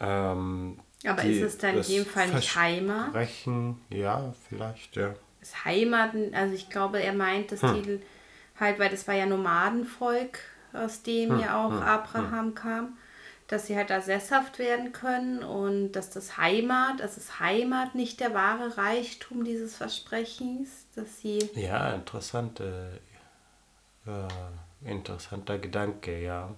ähm, 0.00 0.78
aber 1.04 1.22
die, 1.22 1.32
ist 1.32 1.42
es 1.42 1.58
dann 1.58 1.76
in 1.76 1.82
dem 1.82 2.06
Fall 2.06 2.28
nicht 2.28 2.56
Heimat? 2.56 3.12
Versprechen, 3.12 3.80
ja, 3.90 4.34
vielleicht, 4.48 4.96
ja. 4.96 5.14
Ist 5.40 5.64
Heimat, 5.64 6.10
also 6.32 6.54
ich 6.54 6.68
glaube, 6.68 7.02
er 7.02 7.12
meint, 7.12 7.52
dass 7.52 7.62
hm. 7.62 7.82
die 7.82 8.00
halt, 8.58 8.78
weil 8.78 8.90
das 8.90 9.06
war 9.06 9.14
ja 9.14 9.26
Nomadenvolk, 9.26 10.38
aus 10.72 11.02
dem 11.02 11.30
hm, 11.30 11.40
ja 11.40 11.64
auch 11.64 11.70
hm, 11.70 11.82
Abraham 11.82 12.46
hm. 12.46 12.54
kam, 12.54 12.98
dass 13.48 13.66
sie 13.66 13.76
halt 13.76 13.90
da 13.90 14.00
sesshaft 14.00 14.58
werden 14.58 14.92
können 14.92 15.42
und 15.42 15.92
dass 15.92 16.10
das 16.10 16.36
Heimat, 16.36 17.00
also 17.00 17.18
ist 17.18 17.38
Heimat 17.38 17.94
nicht 17.94 18.20
der 18.20 18.34
wahre 18.34 18.76
Reichtum 18.76 19.44
dieses 19.44 19.76
Versprechens, 19.76 20.86
dass 20.94 21.20
sie. 21.20 21.38
Ja, 21.54 21.92
interessante, 21.92 23.00
äh, 24.06 24.90
interessanter 24.90 25.58
Gedanke, 25.58 26.20
ja. 26.20 26.50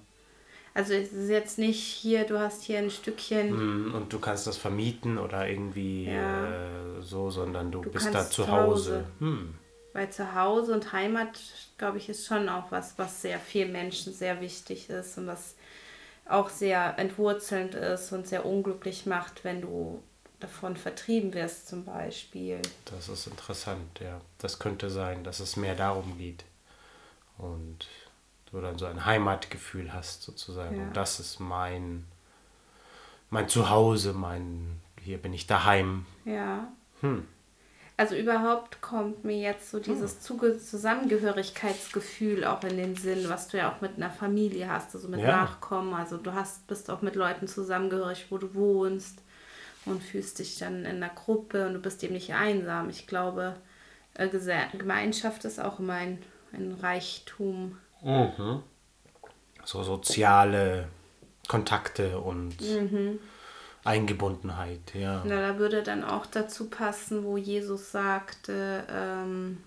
Also 0.78 0.94
es 0.94 1.12
ist 1.12 1.28
jetzt 1.28 1.58
nicht 1.58 1.82
hier, 1.82 2.24
du 2.24 2.38
hast 2.38 2.62
hier 2.62 2.78
ein 2.78 2.92
Stückchen. 2.92 3.88
Mm, 3.88 3.94
und 3.96 4.12
du 4.12 4.20
kannst 4.20 4.46
das 4.46 4.56
vermieten 4.56 5.18
oder 5.18 5.48
irgendwie 5.48 6.04
ja. 6.04 6.46
äh, 6.46 7.02
so, 7.02 7.30
sondern 7.30 7.72
du, 7.72 7.80
du 7.80 7.90
bist 7.90 8.14
da 8.14 8.30
zu 8.30 8.46
Hause. 8.46 9.04
Hm. 9.18 9.58
Weil 9.92 10.10
zu 10.10 10.36
Hause 10.36 10.72
und 10.72 10.92
Heimat, 10.92 11.40
glaube 11.78 11.98
ich, 11.98 12.08
ist 12.08 12.26
schon 12.26 12.48
auch 12.48 12.70
was, 12.70 12.96
was 12.96 13.22
sehr 13.22 13.40
vielen 13.40 13.72
Menschen 13.72 14.14
sehr 14.14 14.40
wichtig 14.40 14.88
ist 14.88 15.18
und 15.18 15.26
was 15.26 15.56
auch 16.28 16.48
sehr 16.48 16.96
entwurzelnd 16.96 17.74
ist 17.74 18.12
und 18.12 18.28
sehr 18.28 18.46
unglücklich 18.46 19.04
macht, 19.04 19.42
wenn 19.42 19.60
du 19.60 20.00
davon 20.38 20.76
vertrieben 20.76 21.34
wirst 21.34 21.66
zum 21.66 21.86
Beispiel. 21.86 22.62
Das 22.84 23.08
ist 23.08 23.26
interessant, 23.26 23.98
ja. 23.98 24.20
Das 24.38 24.60
könnte 24.60 24.90
sein, 24.90 25.24
dass 25.24 25.40
es 25.40 25.56
mehr 25.56 25.74
darum 25.74 26.18
geht. 26.18 26.44
Und 27.36 27.88
du 28.50 28.60
dann 28.60 28.78
so 28.78 28.86
ein 28.86 29.04
Heimatgefühl 29.04 29.92
hast 29.92 30.22
sozusagen. 30.22 30.76
Ja. 30.76 30.82
Und 30.84 30.96
das 30.96 31.20
ist 31.20 31.40
mein, 31.40 32.04
mein 33.30 33.48
Zuhause, 33.48 34.12
mein, 34.12 34.80
hier 35.02 35.18
bin 35.18 35.32
ich 35.32 35.46
daheim. 35.46 36.06
Ja. 36.24 36.68
Hm. 37.00 37.26
Also 37.96 38.14
überhaupt 38.14 38.80
kommt 38.80 39.24
mir 39.24 39.38
jetzt 39.38 39.72
so 39.72 39.80
dieses 39.80 40.28
hm. 40.28 40.60
Zusammengehörigkeitsgefühl 40.60 42.44
auch 42.44 42.62
in 42.62 42.76
den 42.76 42.94
Sinn, 42.94 43.28
was 43.28 43.48
du 43.48 43.58
ja 43.58 43.72
auch 43.72 43.80
mit 43.80 43.96
einer 43.96 44.10
Familie 44.10 44.70
hast, 44.70 44.94
also 44.94 45.08
mit 45.08 45.20
ja. 45.20 45.26
Nachkommen. 45.26 45.94
Also 45.94 46.16
du 46.16 46.32
hast, 46.32 46.66
bist 46.68 46.90
auch 46.90 47.02
mit 47.02 47.16
Leuten 47.16 47.48
zusammengehörig, 47.48 48.26
wo 48.30 48.38
du 48.38 48.54
wohnst 48.54 49.20
und 49.84 50.00
fühlst 50.02 50.38
dich 50.38 50.58
dann 50.58 50.84
in 50.84 51.02
einer 51.02 51.08
Gruppe 51.08 51.66
und 51.66 51.74
du 51.74 51.80
bist 51.80 52.04
eben 52.04 52.14
nicht 52.14 52.32
einsam. 52.34 52.88
Ich 52.88 53.08
glaube, 53.08 53.56
äh, 54.14 54.28
Gemeinschaft 54.76 55.44
ist 55.44 55.58
auch 55.58 55.80
immer 55.80 55.94
ein, 55.94 56.22
ein 56.52 56.72
Reichtum 56.80 57.78
Mhm. 58.02 58.62
So 59.64 59.82
soziale 59.82 60.88
Kontakte 61.46 62.20
und 62.20 62.60
mhm. 62.60 63.18
Eingebundenheit, 63.84 64.94
ja. 64.94 65.22
Na, 65.24 65.40
da 65.40 65.58
würde 65.58 65.82
dann 65.82 66.04
auch 66.04 66.26
dazu 66.26 66.68
passen, 66.68 67.24
wo 67.24 67.36
Jesus 67.36 67.90
sagte, 67.90 68.84
ähm, 68.90 69.58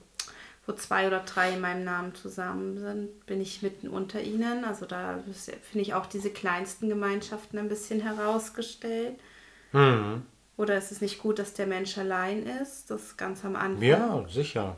wo 0.66 0.74
zwei 0.74 1.08
oder 1.08 1.20
drei 1.22 1.54
in 1.54 1.62
meinem 1.62 1.84
Namen 1.84 2.14
zusammen 2.14 2.78
sind, 2.78 3.26
bin 3.26 3.42
ich 3.42 3.62
mitten 3.62 3.90
unter 3.90 4.22
ihnen. 4.22 4.64
Also 4.64 4.86
da 4.86 5.20
finde 5.26 5.82
ich 5.82 5.94
auch 5.94 6.06
diese 6.06 6.30
kleinsten 6.30 6.88
Gemeinschaften 6.88 7.58
ein 7.58 7.70
bisschen 7.70 8.02
herausgestellt. 8.02 9.20
Mhm. 9.72 10.24
Oder 10.58 10.78
ist 10.78 10.92
es 10.92 11.02
nicht 11.02 11.20
gut, 11.20 11.40
dass 11.40 11.56
der 11.56 11.66
Mensch 11.66 11.98
allein 11.98 12.46
ist? 12.46 12.92
Das 12.92 13.18
ganz 13.18 13.44
am 13.44 13.56
Anfang. 13.56 13.82
Ja, 13.82 14.24
sicher. 14.30 14.78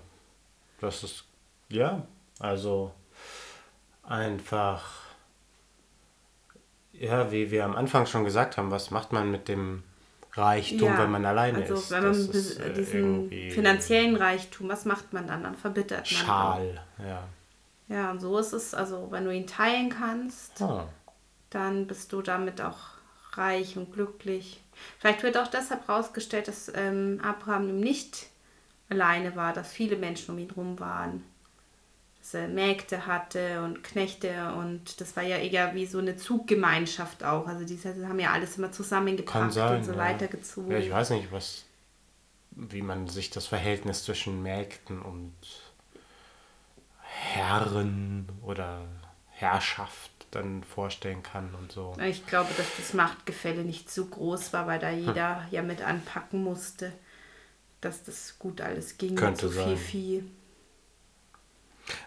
Das 0.79 1.03
ist, 1.03 1.25
ja, 1.69 2.07
also 2.39 2.93
einfach, 4.03 4.83
ja, 6.91 7.31
wie 7.31 7.51
wir 7.51 7.65
am 7.65 7.75
Anfang 7.75 8.05
schon 8.05 8.23
gesagt 8.23 8.57
haben, 8.57 8.71
was 8.71 8.91
macht 8.91 9.11
man 9.11 9.31
mit 9.31 9.47
dem 9.47 9.83
Reichtum, 10.33 10.89
ja, 10.89 10.97
wenn 10.97 11.11
man 11.11 11.25
alleine 11.25 11.59
also, 11.59 11.75
ist? 11.75 11.91
Wenn 11.91 12.03
man 12.03 12.11
ist, 12.11 12.59
äh, 12.59 12.73
diesen 12.73 13.29
finanziellen 13.29 14.15
Reichtum, 14.15 14.69
was 14.69 14.85
macht 14.85 15.13
man 15.13 15.27
dann? 15.27 15.43
Dann 15.43 15.55
verbittert 15.55 16.11
man. 16.11 16.25
Schal, 16.25 16.85
auch. 16.97 17.05
ja. 17.05 17.23
Ja, 17.89 18.11
und 18.11 18.19
so 18.19 18.37
ist 18.39 18.53
es, 18.53 18.73
also 18.73 19.09
wenn 19.11 19.25
du 19.25 19.33
ihn 19.33 19.45
teilen 19.45 19.89
kannst, 19.89 20.61
ah. 20.61 20.87
dann 21.49 21.85
bist 21.85 22.11
du 22.13 22.21
damit 22.21 22.61
auch 22.61 22.79
reich 23.33 23.77
und 23.77 23.91
glücklich. 23.93 24.63
Vielleicht 24.99 25.21
wird 25.21 25.37
auch 25.37 25.47
deshalb 25.47 25.87
herausgestellt, 25.87 26.47
dass 26.47 26.71
ähm, 26.73 27.19
Abraham 27.21 27.79
nicht 27.79 28.27
alleine 28.89 29.35
war, 29.35 29.53
dass 29.53 29.71
viele 29.71 29.97
Menschen 29.97 30.33
um 30.33 30.39
ihn 30.39 30.49
herum 30.49 30.79
waren 30.79 31.23
dass 32.23 32.35
er 32.35 32.47
Mägde 32.47 33.05
hatte 33.05 33.61
und 33.63 33.83
Knechte 33.83 34.53
und 34.53 35.01
das 35.01 35.17
war 35.17 35.23
ja 35.23 35.35
eher 35.35 35.75
wie 35.75 35.85
so 35.85 35.99
eine 35.99 36.15
Zuggemeinschaft 36.15 37.21
auch. 37.21 37.47
Also 37.47 37.65
die 37.65 37.77
haben 37.83 38.19
ja 38.19 38.31
alles 38.31 38.57
immer 38.57 38.71
zusammengepackt 38.71 39.51
sein, 39.51 39.79
und 39.79 39.83
so 39.83 39.91
ja. 39.91 39.97
weitergezogen. 39.97 40.71
Ja, 40.71 40.77
ich 40.77 40.89
weiß 40.89 41.09
nicht, 41.09 41.33
was, 41.33 41.65
wie 42.51 42.81
man 42.81 43.09
sich 43.09 43.29
das 43.29 43.47
Verhältnis 43.47 44.05
zwischen 44.05 44.41
Mägden 44.41 45.01
und 45.01 45.33
Herren 47.01 48.29
oder 48.41 48.85
Herrschaft 49.31 50.11
dann 50.31 50.63
vorstellen 50.63 51.23
kann 51.23 51.53
und 51.55 51.73
so. 51.73 51.93
Ich 52.01 52.25
glaube, 52.25 52.51
dass 52.55 52.67
das 52.77 52.93
Machtgefälle 52.93 53.65
nicht 53.65 53.91
so 53.91 54.05
groß 54.05 54.53
war, 54.53 54.65
weil 54.65 54.79
da 54.79 54.91
jeder 54.91 55.43
hm. 55.43 55.47
ja 55.51 55.61
mit 55.61 55.81
anpacken 55.81 56.41
musste, 56.41 56.93
dass 57.81 58.01
das 58.05 58.39
gut 58.39 58.61
alles 58.61 58.97
ging. 58.97 59.17
Könnte 59.17 59.49
so 59.49 59.55
sein. 59.55 59.75
Viel, 59.75 60.21
viel. 60.21 60.31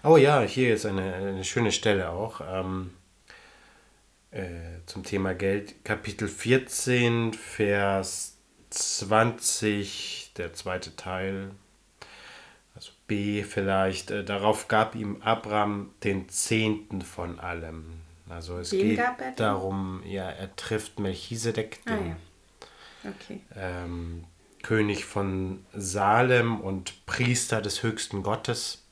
Oh 0.03 0.17
ja, 0.17 0.41
hier 0.43 0.75
ist 0.75 0.87
eine, 0.87 1.15
eine 1.15 1.45
schöne 1.45 1.73
Stelle 1.73 2.11
auch. 2.11 2.41
Ähm, 2.41 2.93
äh, 4.31 4.81
zum 4.87 5.05
Thema 5.05 5.35
Geld. 5.35 5.85
Kapitel 5.85 6.29
14, 6.29 7.33
Vers 7.35 8.37
20, 8.71 10.33
der 10.37 10.53
zweite 10.55 10.97
Teil. 10.97 11.51
Also 12.75 12.91
B 13.07 13.43
vielleicht. 13.43 14.11
Äh, 14.11 14.25
darauf 14.25 14.69
gab 14.69 14.95
ihm 14.95 15.23
Abraham 15.23 15.91
den 16.05 16.29
Zehnten 16.29 17.03
von 17.03 17.39
allem. 17.39 18.01
Also 18.29 18.59
es 18.59 18.73
Wem 18.73 18.81
geht 18.97 19.01
darum, 19.37 20.03
ja, 20.05 20.29
er 20.29 20.55
trifft 20.57 20.99
Melchisedek, 20.99 21.81
Ah, 21.87 21.91
den 21.91 22.07
ja. 22.09 22.17
Okay. 23.11 23.41
ähm, 23.55 24.25
König 24.63 25.05
von 25.05 25.65
Salem 25.73 26.61
und 26.61 27.07
Priester 27.07 27.63
des 27.63 27.85
höchsten 27.85 28.25
Gottes, 28.25 28.83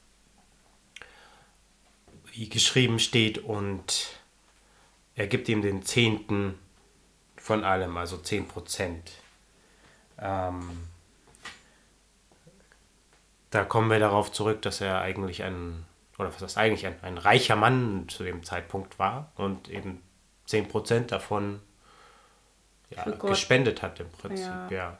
wie 2.35 2.49
geschrieben 2.49 2.99
steht, 2.99 3.39
und 3.39 4.19
er 5.15 5.27
gibt 5.27 5.49
ihm 5.49 5.63
den 5.63 5.83
Zehnten 5.83 6.59
von 7.37 7.63
allem, 7.63 7.97
also 7.97 8.17
10 8.17 8.49
Prozent. 8.49 9.13
Ähm, 10.19 10.89
da 13.51 13.65
kommen 13.65 13.91
wir 13.91 14.01
darauf 14.01 14.33
zurück, 14.33 14.63
dass 14.63 14.81
er 14.81 15.01
eigentlich 15.01 15.45
ein, 15.45 15.87
oder 16.19 16.35
was 16.35 16.43
heißt 16.43 16.59
eigentlich, 16.59 16.87
ein, 16.87 16.97
ein 17.03 17.19
reicher 17.19 17.55
Mann 17.55 18.09
zu 18.09 18.25
dem 18.25 18.43
Zeitpunkt 18.43 18.99
war 18.99 19.31
und 19.37 19.69
eben 19.69 20.03
10 20.47 20.69
Prozent 20.69 21.13
davon 21.13 21.61
ja, 22.91 23.05
gespendet 23.05 23.83
hat 23.83 24.01
im 24.01 24.11
Prinzip, 24.11 24.47
Ja. 24.47 24.71
ja. 24.71 24.99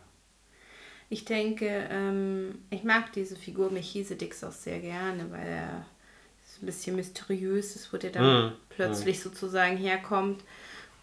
Ich 1.11 1.25
denke, 1.25 1.67
ähm, 1.91 2.65
ich 2.71 2.83
mag 2.83 3.13
diese 3.13 3.37
Figur 3.37 3.71
Melchisedeks 3.71 4.43
auch 4.43 4.53
sehr 4.53 4.81
gerne, 4.81 5.31
weil 5.31 5.47
er 5.47 5.87
ein 6.65 6.67
bisschen 6.67 6.97
mysteriös 6.97 7.77
ist, 7.77 7.93
wo 7.93 7.97
der 7.99 8.11
dann 8.11 8.47
Mhm. 8.47 8.53
plötzlich 8.71 9.21
sozusagen 9.21 9.77
herkommt. 9.77 10.43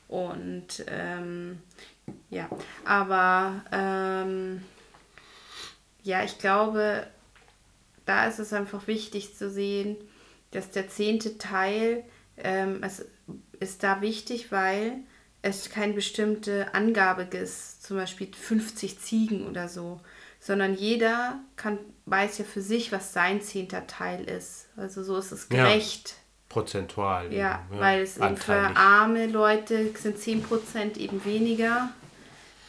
Und 0.08 0.84
ähm, 0.88 1.62
ja, 2.30 2.50
aber 2.84 3.64
ähm, 3.72 4.64
ja, 6.04 6.24
ich 6.24 6.38
glaube, 6.40 7.08
da 8.06 8.28
ist 8.28 8.40
es 8.40 8.52
einfach 8.52 8.88
wichtig 8.88 9.38
zu 9.38 9.50
sehen, 9.50 9.96
dass 10.52 10.72
der 10.72 10.90
zehnte 10.90 11.38
Teil 11.38 12.04
ähm, 12.38 12.82
es 12.84 13.06
ist 13.60 13.84
da 13.84 14.02
wichtig, 14.02 14.52
weil 14.52 14.98
es 15.44 15.70
keine 15.70 15.94
bestimmte 15.94 16.74
Angabe 16.74 17.24
ist, 17.38 17.84
zum 17.84 17.98
Beispiel 17.98 18.30
50 18.34 19.00
Ziegen 19.00 19.48
oder 19.48 19.70
so, 19.70 20.02
sondern 20.42 20.74
jeder 20.74 21.40
kann, 21.56 21.78
weiß 22.08 22.40
ja 22.40 22.44
für 22.46 22.62
sich, 22.62 22.92
was 22.92 23.14
sein 23.14 23.42
zehnter 23.42 23.88
Teil 23.88 24.26
ist. 24.26 24.68
Also 24.76 25.04
so 25.04 25.16
ist 25.18 25.32
es 25.32 25.48
Ja. 25.50 25.64
gerecht. 25.64 26.16
Prozentual. 26.50 27.32
Ja, 27.32 27.64
eben, 27.72 27.80
weil 27.80 28.02
es 28.02 28.18
eben 28.18 28.36
für 28.36 28.54
arme 28.76 29.28
Leute 29.28 29.94
sind 29.96 30.18
10% 30.18 30.98
eben 30.98 31.24
weniger 31.24 31.90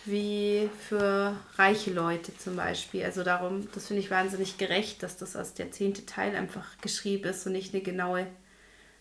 wie 0.04 0.68
für 0.88 1.34
reiche 1.56 1.92
Leute 1.92 2.36
zum 2.36 2.54
Beispiel. 2.56 3.04
Also 3.04 3.22
darum, 3.24 3.66
das 3.74 3.86
finde 3.88 4.02
ich 4.02 4.10
wahnsinnig 4.10 4.58
gerecht, 4.58 5.02
dass 5.02 5.16
das 5.16 5.34
als 5.34 5.54
der 5.54 5.70
zehnte 5.72 6.04
Teil 6.06 6.36
einfach 6.36 6.66
geschrieben 6.80 7.24
ist 7.30 7.46
und 7.46 7.52
nicht 7.52 7.72
eine 7.74 7.82
genaue 7.82 8.26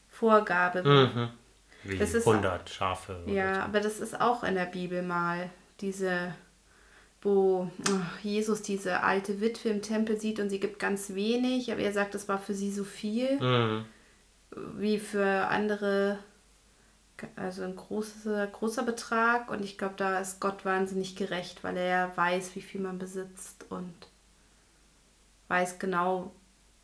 Vorgabe. 0.10 0.84
Mhm. 0.84 1.30
Wie 1.84 1.98
Das 1.98 2.14
ist- 2.14 2.26
100 2.28 2.70
Schafe. 2.70 3.24
oder 3.24 3.34
Ja, 3.34 3.64
aber 3.64 3.80
das 3.82 4.00
ist 4.00 4.20
auch 4.22 4.44
in 4.44 4.56
der 4.56 4.66
Bibel 4.66 5.02
mal 5.02 5.50
diese, 5.80 6.34
wo 7.22 7.70
Jesus 8.24 8.62
diese 8.64 9.04
alte 9.04 9.42
Witwe 9.42 9.70
im 9.70 9.82
Tempel 9.82 10.20
sieht 10.20 10.40
und 10.40 10.50
sie 10.50 10.60
gibt 10.60 10.80
ganz 10.80 11.14
wenig, 11.14 11.72
aber 11.72 11.82
er 11.82 11.94
sagt, 11.94 12.16
das 12.16 12.28
war 12.28 12.40
für 12.40 12.54
sie 12.54 12.72
so 12.72 12.84
viel. 12.84 13.40
Mhm. 13.40 13.86
wie 14.78 15.00
für 15.00 15.48
andere, 15.48 16.20
also 17.36 17.64
ein 17.64 17.76
großer, 17.76 18.48
großer 18.48 18.84
Betrag. 18.84 19.50
Und 19.50 19.64
ich 19.64 19.78
glaube, 19.78 19.96
da 19.98 20.20
ist 20.20 20.40
Gott 20.40 20.66
wahnsinnig 20.66 21.16
gerecht, 21.16 21.64
weil 21.64 21.78
er 21.78 22.16
weiß, 22.18 22.56
wie 22.56 22.62
viel 22.62 22.82
man 22.82 23.00
besitzt 23.00 23.66
und 23.70 23.94
weiß 25.48 25.80
genau, 25.80 26.34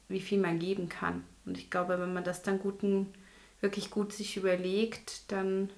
wie 0.07 0.21
viel 0.21 0.39
man 0.39 0.59
geben 0.59 0.87
kann. 0.87 1.23
Und 1.45 1.57
ich 1.57 1.69
glaube, 1.69 1.99
wenn 1.99 2.13
man 2.13 2.23
das 2.23 2.43
dann 2.43 2.59
guten, 2.59 3.13
wirklich 3.59 3.89
gut 3.89 4.13
sich 4.13 4.37
überlegt, 4.37 5.31
dann 5.31 5.69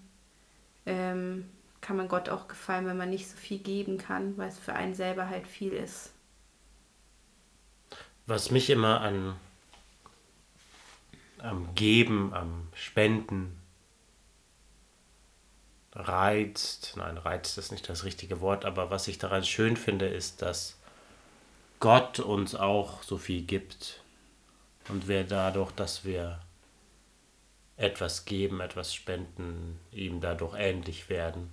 ähm, 0.86 1.46
kann 1.90 1.98
man 1.98 2.08
Gott 2.08 2.30
auch 2.30 2.48
gefallen, 2.48 2.86
wenn 2.86 2.98
man 2.98 3.10
nicht 3.10 3.28
so 3.28 3.36
viel 3.36 3.58
geben 3.58 3.98
kann, 3.98 4.38
weil 4.38 4.50
es 4.50 4.60
für 4.60 4.74
einen 4.74 4.94
selber 4.94 5.28
halt 5.28 5.48
viel 5.48 5.74
ist. 5.74 6.12
Was 8.28 8.52
mich 8.52 8.70
immer 8.70 9.02
an 9.02 9.36
am 11.40 11.74
Geben, 11.74 12.32
am 12.36 12.68
Spenden 12.76 13.60
reizt, 15.94 16.94
nein, 16.96 17.18
reizt 17.18 17.58
ist 17.58 17.72
nicht 17.72 17.90
das 17.90 18.04
richtige 18.04 18.40
Wort, 18.40 18.66
aber 18.66 18.92
was 18.92 19.08
ich 19.08 19.18
daran 19.18 19.44
schön 19.44 19.76
finde, 19.76 20.06
ist, 20.06 20.44
dass 20.44 20.78
Gott 21.80 22.20
uns 22.20 22.54
auch 22.54 23.02
so 23.02 23.18
viel 23.18 23.42
gibt 23.42 24.04
und 24.90 25.08
wir 25.08 25.24
dadurch, 25.24 25.72
dass 25.72 26.06
wir 26.06 26.40
etwas 27.78 28.26
geben, 28.26 28.60
etwas 28.60 28.94
spenden, 28.94 29.80
ihm 29.92 30.22
dadurch 30.22 30.54
ähnlich 30.56 31.10
werden. 31.10 31.50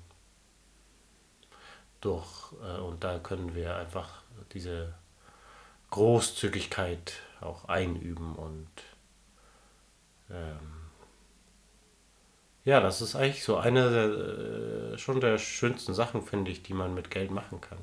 Durch, 2.00 2.52
äh, 2.62 2.80
und 2.80 3.04
da 3.04 3.18
können 3.18 3.54
wir 3.54 3.76
einfach 3.76 4.22
diese 4.52 4.94
Großzügigkeit 5.90 7.14
auch 7.40 7.66
einüben 7.66 8.35
und 8.35 8.68
ähm, 10.30 10.76
ja, 12.64 12.80
das 12.80 13.00
ist 13.00 13.14
eigentlich 13.14 13.44
so 13.44 13.56
eine 13.59 13.90
der, 13.90 14.94
äh, 14.94 14.98
schon 14.98 15.20
der 15.20 15.38
schönsten 15.38 15.94
Sachen, 15.94 16.22
finde 16.22 16.50
ich, 16.50 16.64
die 16.64 16.74
man 16.74 16.94
mit 16.94 17.12
Geld 17.12 17.30
machen 17.30 17.61
kann. 17.61 17.78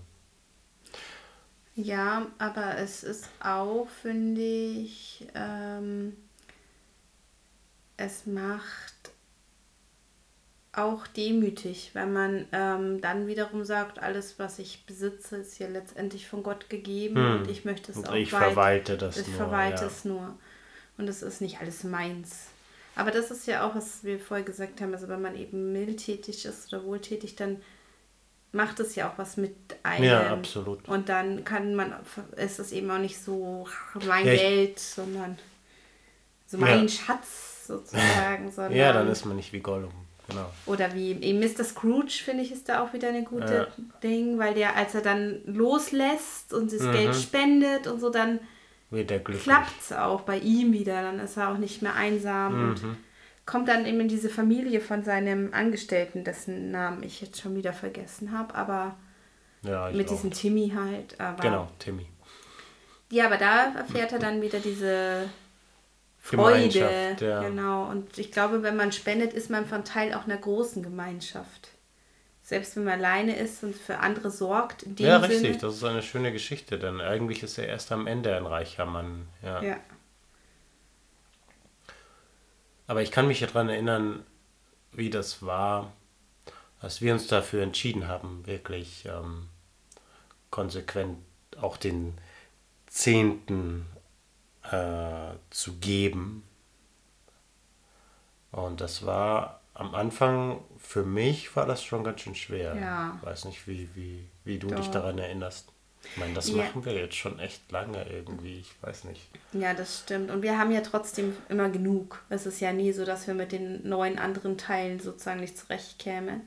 Ja, 1.75 2.27
aber 2.37 2.77
es 2.77 3.03
ist 3.03 3.29
auch, 3.39 3.87
finde 4.01 4.41
ich, 4.41 5.25
ähm, 5.33 6.15
es 7.97 8.25
macht 8.25 9.12
auch 10.75 11.05
demütig, 11.07 11.91
wenn 11.93 12.13
man 12.13 12.45
ähm, 12.51 12.99
dann 13.01 13.27
wiederum 13.27 13.63
sagt, 13.63 13.99
alles, 13.99 14.39
was 14.39 14.57
ich 14.59 14.85
besitze, 14.85 15.37
ist 15.37 15.59
ja 15.59 15.67
letztendlich 15.67 16.27
von 16.27 16.41
Gott 16.43 16.69
gegeben 16.69 17.15
Hm. 17.15 17.35
und 17.41 17.49
ich 17.49 17.63
möchte 17.63 17.91
es 17.91 17.97
Und 17.97 18.09
auch 18.09 18.15
ich 18.15 18.33
weit- 18.33 18.41
verwalte 18.43 18.97
das 18.97 19.17
ich 19.17 19.27
nur, 19.27 19.35
verwalte 19.37 19.81
ja. 19.81 19.87
es 19.87 20.03
nur. 20.05 20.35
Und 20.97 21.07
es 21.07 21.21
ist 21.21 21.41
nicht 21.41 21.59
alles 21.59 21.83
meins. 21.83 22.47
Aber 22.95 23.11
das 23.11 23.31
ist 23.31 23.47
ja 23.47 23.67
auch, 23.67 23.75
was 23.75 24.03
wir 24.03 24.19
vorher 24.19 24.45
gesagt 24.45 24.81
haben, 24.81 24.93
also 24.93 25.07
wenn 25.07 25.21
man 25.21 25.35
eben 25.35 25.73
mildtätig 25.73 26.45
ist 26.45 26.71
oder 26.73 26.83
wohltätig, 26.83 27.35
dann 27.35 27.61
macht 28.51 28.79
es 28.79 28.93
ja 28.95 29.09
auch 29.09 29.17
was 29.17 29.35
mit 29.37 29.55
einem. 29.81 30.03
Ja, 30.03 30.31
absolut. 30.33 30.87
Und 30.87 31.09
dann 31.09 31.43
kann 31.43 31.73
man, 31.75 31.93
ist 32.35 32.59
es 32.59 32.71
eben 32.71 32.89
auch 32.91 32.99
nicht 32.99 33.19
so 33.19 33.67
mein 34.07 34.25
Ja, 34.25 34.33
ich- 34.33 34.39
Geld, 34.41 34.79
sondern 34.79 35.37
so 36.47 36.57
mein 36.59 36.83
Ja. 36.83 36.89
Schatz 36.89 37.65
sozusagen, 37.67 38.51
sondern 38.51 38.73
Ja, 38.75 38.93
dann 38.93 39.07
ist 39.07 39.25
man 39.25 39.35
nicht 39.37 39.53
wie 39.53 39.59
Gollum. 39.59 39.91
Genau. 40.29 40.49
oder 40.65 40.93
wie 40.93 41.11
eben 41.11 41.39
Mr. 41.39 41.63
Scrooge, 41.65 42.21
finde 42.23 42.43
ich, 42.43 42.51
ist 42.51 42.69
da 42.69 42.81
auch 42.83 42.93
wieder 42.93 43.09
eine 43.09 43.23
gute 43.23 43.67
Ding, 44.01 44.39
weil 44.39 44.53
der, 44.53 44.75
als 44.77 44.95
er 44.95 45.01
dann 45.01 45.41
loslässt 45.45 46.53
und 46.53 46.71
das 46.71 46.81
Mhm. 46.81 46.91
Geld 46.93 47.15
spendet 47.15 47.87
und 47.87 47.99
so, 47.99 48.09
dann 48.09 48.39
klappt 49.43 49.81
es 49.81 49.91
auch 49.91 50.21
bei 50.21 50.37
ihm 50.37 50.71
wieder. 50.71 51.01
Dann 51.01 51.19
ist 51.19 51.35
er 51.37 51.49
auch 51.49 51.57
nicht 51.57 51.81
mehr 51.81 51.95
einsam 51.95 52.53
Mhm. 52.63 52.69
und 52.69 52.81
kommt 53.45 53.67
dann 53.67 53.85
eben 53.85 53.99
in 53.99 54.07
diese 54.07 54.29
Familie 54.29 54.79
von 54.79 55.03
seinem 55.03 55.53
Angestellten, 55.53 56.23
dessen 56.23 56.71
Namen 56.71 57.03
ich 57.03 57.19
jetzt 57.19 57.41
schon 57.41 57.55
wieder 57.55 57.73
vergessen 57.73 58.31
habe, 58.37 58.55
aber 58.55 58.95
Ja, 59.63 59.89
mit 59.91 60.09
diesem 60.09 60.31
Timmy 60.31 60.71
halt. 60.75 61.19
Aber, 61.19 61.41
Genau, 61.41 61.67
Timmy. 61.79 62.05
Ja, 63.11 63.25
aber 63.25 63.37
da 63.37 63.73
erfährt 63.75 64.11
er 64.13 64.19
dann 64.19 64.41
wieder 64.41 64.59
diese 64.59 65.29
Freude. 66.23 67.17
Ja. 67.19 67.41
Genau. 67.43 67.89
Und 67.89 68.17
ich 68.17 68.31
glaube, 68.31 68.63
wenn 68.63 68.77
man 68.77 68.93
spendet, 68.93 69.33
ist 69.33 69.49
man 69.49 69.65
von 69.65 69.83
Teil 69.83 70.13
auch 70.13 70.23
einer 70.23 70.37
großen 70.37 70.81
Gemeinschaft. 70.81 71.67
Selbst 72.41 72.77
wenn 72.77 72.85
man 72.85 72.93
alleine 72.93 73.35
ist 73.35 73.61
und 73.61 73.75
für 73.75 73.99
andere 73.99 74.31
sorgt, 74.31 74.85
Ja, 74.99 75.19
Sinne. 75.19 75.33
richtig, 75.33 75.57
das 75.57 75.75
ist 75.75 75.83
eine 75.83 76.01
schöne 76.01 76.31
Geschichte, 76.31 76.79
denn 76.79 77.01
eigentlich 77.01 77.43
ist 77.43 77.57
er 77.57 77.67
erst 77.67 77.91
am 77.91 78.07
Ende 78.07 78.35
ein 78.37 78.45
reicher 78.45 78.85
Mann. 78.85 79.27
Ja. 79.41 79.61
Ja. 79.61 79.77
Aber 82.87 83.01
ich 83.01 83.11
kann 83.11 83.27
mich 83.27 83.39
daran 83.41 83.67
erinnern, 83.67 84.25
wie 84.93 85.09
das 85.09 85.45
war, 85.45 85.91
als 86.79 87.01
wir 87.01 87.11
uns 87.13 87.27
dafür 87.27 87.63
entschieden 87.63 88.07
haben, 88.07 88.45
wirklich 88.47 89.05
ähm, 89.05 89.49
konsequent 90.51 91.17
auch 91.59 91.75
den 91.75 92.17
Zehnten 92.87 93.85
äh, 94.71 95.35
zu 95.49 95.73
geben. 95.77 96.43
Und 98.51 98.81
das 98.81 99.05
war 99.05 99.61
am 99.73 99.95
Anfang, 99.95 100.59
für 100.77 101.03
mich 101.03 101.55
war 101.55 101.65
das 101.65 101.83
schon 101.83 102.03
ganz 102.03 102.21
schön 102.21 102.35
schwer. 102.35 102.75
Ja. 102.75 103.17
Ich 103.19 103.25
weiß 103.27 103.45
nicht, 103.45 103.67
wie, 103.67 103.89
wie, 103.95 104.23
wie 104.43 104.59
du 104.59 104.67
dich 104.67 104.85
Doch. 104.87 104.91
daran 105.01 105.17
erinnerst. 105.17 105.69
Ich 106.03 106.17
meine, 106.17 106.33
das 106.33 106.49
Ja. 106.49 106.57
machen 106.57 106.83
wir 106.85 106.93
jetzt 106.93 107.15
schon 107.15 107.39
echt 107.39 107.71
lange 107.71 108.05
irgendwie, 108.09 108.59
ich 108.59 108.71
weiß 108.81 109.05
nicht. 109.05 109.21
Ja, 109.53 109.73
das 109.73 110.01
stimmt. 110.01 110.29
Und 110.31 110.41
wir 110.43 110.59
haben 110.59 110.71
ja 110.71 110.81
trotzdem 110.81 111.35
immer 111.49 111.69
genug. 111.69 112.21
Es 112.29 112.45
ist 112.45 112.59
ja 112.59 112.73
nie 112.73 112.91
so, 112.91 113.05
dass 113.05 113.25
wir 113.25 113.33
mit 113.33 113.51
den 113.53 113.87
neuen 113.87 114.19
anderen 114.19 114.57
Teilen 114.57 114.99
sozusagen 114.99 115.39
nicht 115.39 115.57
zurechtkämen. 115.57 116.41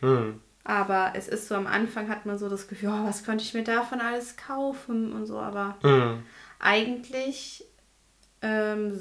Hm. 0.00 0.40
Aber 0.64 1.12
es 1.14 1.28
ist 1.28 1.46
so, 1.48 1.54
am 1.56 1.66
Anfang 1.66 2.08
hat 2.08 2.24
man 2.24 2.38
so 2.38 2.48
das 2.48 2.68
Gefühl, 2.68 2.88
oh, 2.88 3.04
was 3.06 3.22
könnte 3.24 3.44
ich 3.44 3.52
mir 3.52 3.64
davon 3.64 4.00
alles 4.00 4.36
kaufen 4.36 5.12
und 5.12 5.26
so. 5.26 5.38
Aber 5.38 5.76
Hm. 5.82 6.22
Eigentlich 6.62 7.64
ähm, 8.40 9.00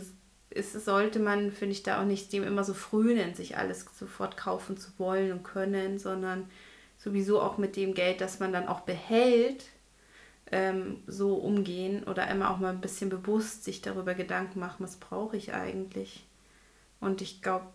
ist, 0.49 0.73
sollte 0.83 1.19
man, 1.19 1.51
finde 1.51 1.73
ich, 1.73 1.83
da 1.83 2.01
auch 2.01 2.05
nicht 2.05 2.33
dem 2.33 2.43
immer 2.43 2.63
so 2.63 2.73
frühen, 2.73 3.33
sich 3.35 3.57
alles 3.57 3.85
sofort 3.97 4.35
kaufen 4.35 4.77
zu 4.77 4.91
wollen 4.97 5.31
und 5.31 5.43
können, 5.43 5.97
sondern 5.97 6.49
sowieso 6.97 7.41
auch 7.41 7.57
mit 7.57 7.75
dem 7.75 7.93
Geld, 7.93 8.19
das 8.21 8.39
man 8.39 8.51
dann 8.51 8.67
auch 8.67 8.81
behält, 8.81 9.65
ähm, 10.51 11.01
so 11.07 11.35
umgehen 11.35 12.03
oder 12.03 12.27
immer 12.29 12.51
auch 12.51 12.57
mal 12.57 12.73
ein 12.73 12.81
bisschen 12.81 13.09
bewusst 13.09 13.63
sich 13.63 13.81
darüber 13.81 14.13
Gedanken 14.13 14.59
machen, 14.59 14.83
was 14.83 14.97
brauche 14.97 15.37
ich 15.37 15.53
eigentlich. 15.53 16.25
Und 16.99 17.21
ich 17.21 17.41
glaube, 17.41 17.67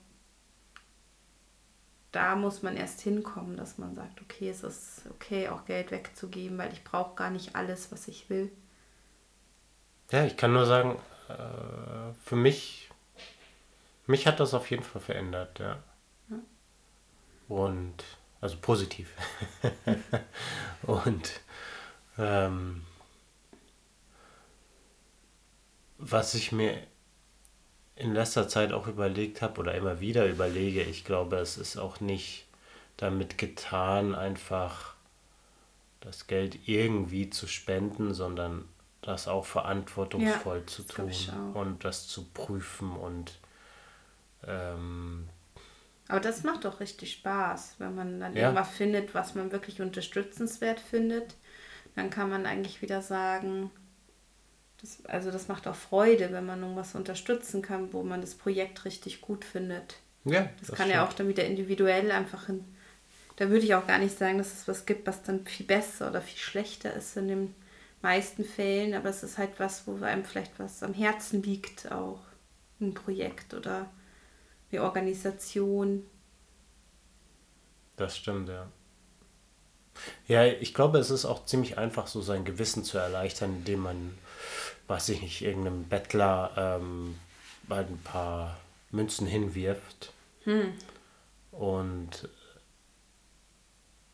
da 2.12 2.37
muss 2.37 2.62
man 2.62 2.77
erst 2.77 3.01
hinkommen, 3.01 3.57
dass 3.57 3.79
man 3.79 3.94
sagt, 3.94 4.20
okay, 4.22 4.51
es 4.51 4.62
ist 4.62 5.03
okay, 5.11 5.49
auch 5.49 5.64
Geld 5.64 5.90
wegzugeben, 5.90 6.59
weil 6.59 6.72
ich 6.72 6.85
brauche 6.85 7.14
gar 7.14 7.31
nicht 7.31 7.57
alles, 7.57 7.90
was 7.92 8.09
ich 8.09 8.29
will. 8.31 8.51
Ja, 10.10 10.24
ich 10.24 10.36
kann 10.36 10.52
nur 10.52 10.66
sagen, 10.66 10.98
äh, 11.28 12.14
für 12.24 12.36
mich, 12.36 12.88
mich 14.06 14.26
hat 14.26 14.38
das 14.38 14.54
auf 14.54 14.70
jeden 14.70 14.84
Fall 14.84 15.02
verändert, 15.02 15.58
ja. 15.58 15.82
Und, 17.48 18.04
also 18.40 18.56
positiv. 18.60 19.10
Und 20.82 21.40
ähm, 22.18 22.84
was 25.98 26.34
ich 26.34 26.52
mir 26.52 26.76
in 27.96 28.12
letzter 28.12 28.48
Zeit 28.48 28.72
auch 28.72 28.86
überlegt 28.86 29.42
habe 29.42 29.60
oder 29.60 29.74
immer 29.74 30.00
wieder 30.00 30.26
überlege, 30.26 30.82
ich 30.82 31.04
glaube, 31.04 31.36
es 31.36 31.56
ist 31.56 31.76
auch 31.76 32.00
nicht 32.00 32.46
damit 32.96 33.38
getan, 33.38 34.14
einfach 34.14 34.94
das 36.00 36.26
Geld 36.26 36.68
irgendwie 36.68 37.30
zu 37.30 37.46
spenden, 37.46 38.14
sondern 38.14 38.68
das 39.02 39.28
auch 39.28 39.44
verantwortungsvoll 39.46 40.61
Ja, 40.61 40.66
zu 40.66 40.82
das 40.87 40.94
tun 40.94 41.30
und 41.54 41.85
das 41.85 42.09
zu 42.09 42.24
prüfen 42.32 42.92
und 42.96 43.38
ähm, 44.46 45.28
Aber 46.09 46.18
das 46.20 46.42
macht 46.42 46.64
doch 46.64 46.80
richtig 46.80 47.12
Spaß, 47.12 47.76
wenn 47.78 47.94
man 47.94 48.18
dann 48.20 48.35
Ja. 48.35 48.40
irgendwas 48.40 48.70
findet, 48.70 49.14
was 49.14 49.35
man 49.37 49.52
wirklich 49.52 49.80
unterstützenswert 49.80 50.80
findet. 50.80 51.35
Dann 51.96 52.11
kann 52.11 52.30
man 52.30 52.46
eigentlich 52.46 52.82
wieder 52.82 53.02
sagen, 53.02 53.70
das, 54.80 55.04
also 55.06 55.30
das 55.30 55.48
macht 55.48 55.66
auch 55.66 55.74
Freude, 55.74 56.32
wenn 56.32 56.44
man 56.46 56.61
irgendwas 56.61 56.94
unterstützen 56.94 57.62
kann, 57.62 57.92
wo 57.92 58.02
man 58.02 58.20
das 58.20 58.35
Projekt 58.35 58.85
richtig 58.85 59.20
gut 59.20 59.44
findet. 59.44 59.96
ja, 60.24 60.50
Das, 60.61 60.72
kann 60.72 60.90
ja 60.90 61.06
auch 61.06 61.12
dann 61.12 61.28
wieder 61.28 61.44
individuell 61.44 62.11
einfach 62.12 62.48
in, 62.48 62.64
da 63.37 63.50
würde 63.50 63.64
ich 63.66 63.74
auch 63.74 63.87
gar 63.87 63.98
nicht 63.98 64.18
sagen, 64.18 64.38
dass 64.38 64.52
es 64.54 64.68
was 64.68 64.87
gibt, 64.87 65.06
was 65.06 65.22
dann 65.22 65.46
viel 65.46 65.66
besser 65.66 66.11
oder 66.11 66.22
viel 66.22 66.38
schlechter 66.38 66.94
ist 66.94 67.16
in 67.16 67.28
den 67.28 67.54
meisten 68.02 68.44
Fällen, 68.44 68.94
aber 68.94 69.09
es 69.09 69.22
ist 69.22 69.38
halt 69.38 69.59
was, 69.59 69.87
wo 69.87 70.02
einem 70.04 70.24
vielleicht 70.24 70.59
was 70.59 70.82
am 70.82 70.94
Herzen 70.94 71.42
liegt 71.42 71.90
auch. 71.90 72.20
Ein 72.80 72.94
Projekt 72.94 73.54
oder 73.54 73.88
eine 74.70 74.82
Organisation. 74.82 76.04
Das 77.96 78.16
stimmt, 78.16 78.48
ja. 78.48 78.68
Ja, 80.28 80.44
ich 80.44 80.74
glaube, 80.74 80.98
es 80.98 81.11
ist 81.11 81.24
auch 81.24 81.46
ziemlich 81.46 81.78
einfach, 81.78 82.06
so 82.06 82.20
sein 82.20 82.44
Gewissen 82.44 82.85
zu 82.85 82.98
erleichtern, 82.98 83.56
indem 83.56 83.80
man, 83.80 84.18
weiß 84.88 85.09
ich 85.09 85.22
nicht, 85.22 85.40
irgendeinem 85.40 85.85
Bettler 85.85 86.52
ähm, 86.56 87.18
halt 87.70 87.88
ein 87.88 88.02
paar 88.04 88.59
Münzen 88.90 89.26
hinwirft 89.26 90.12
und 91.50 92.28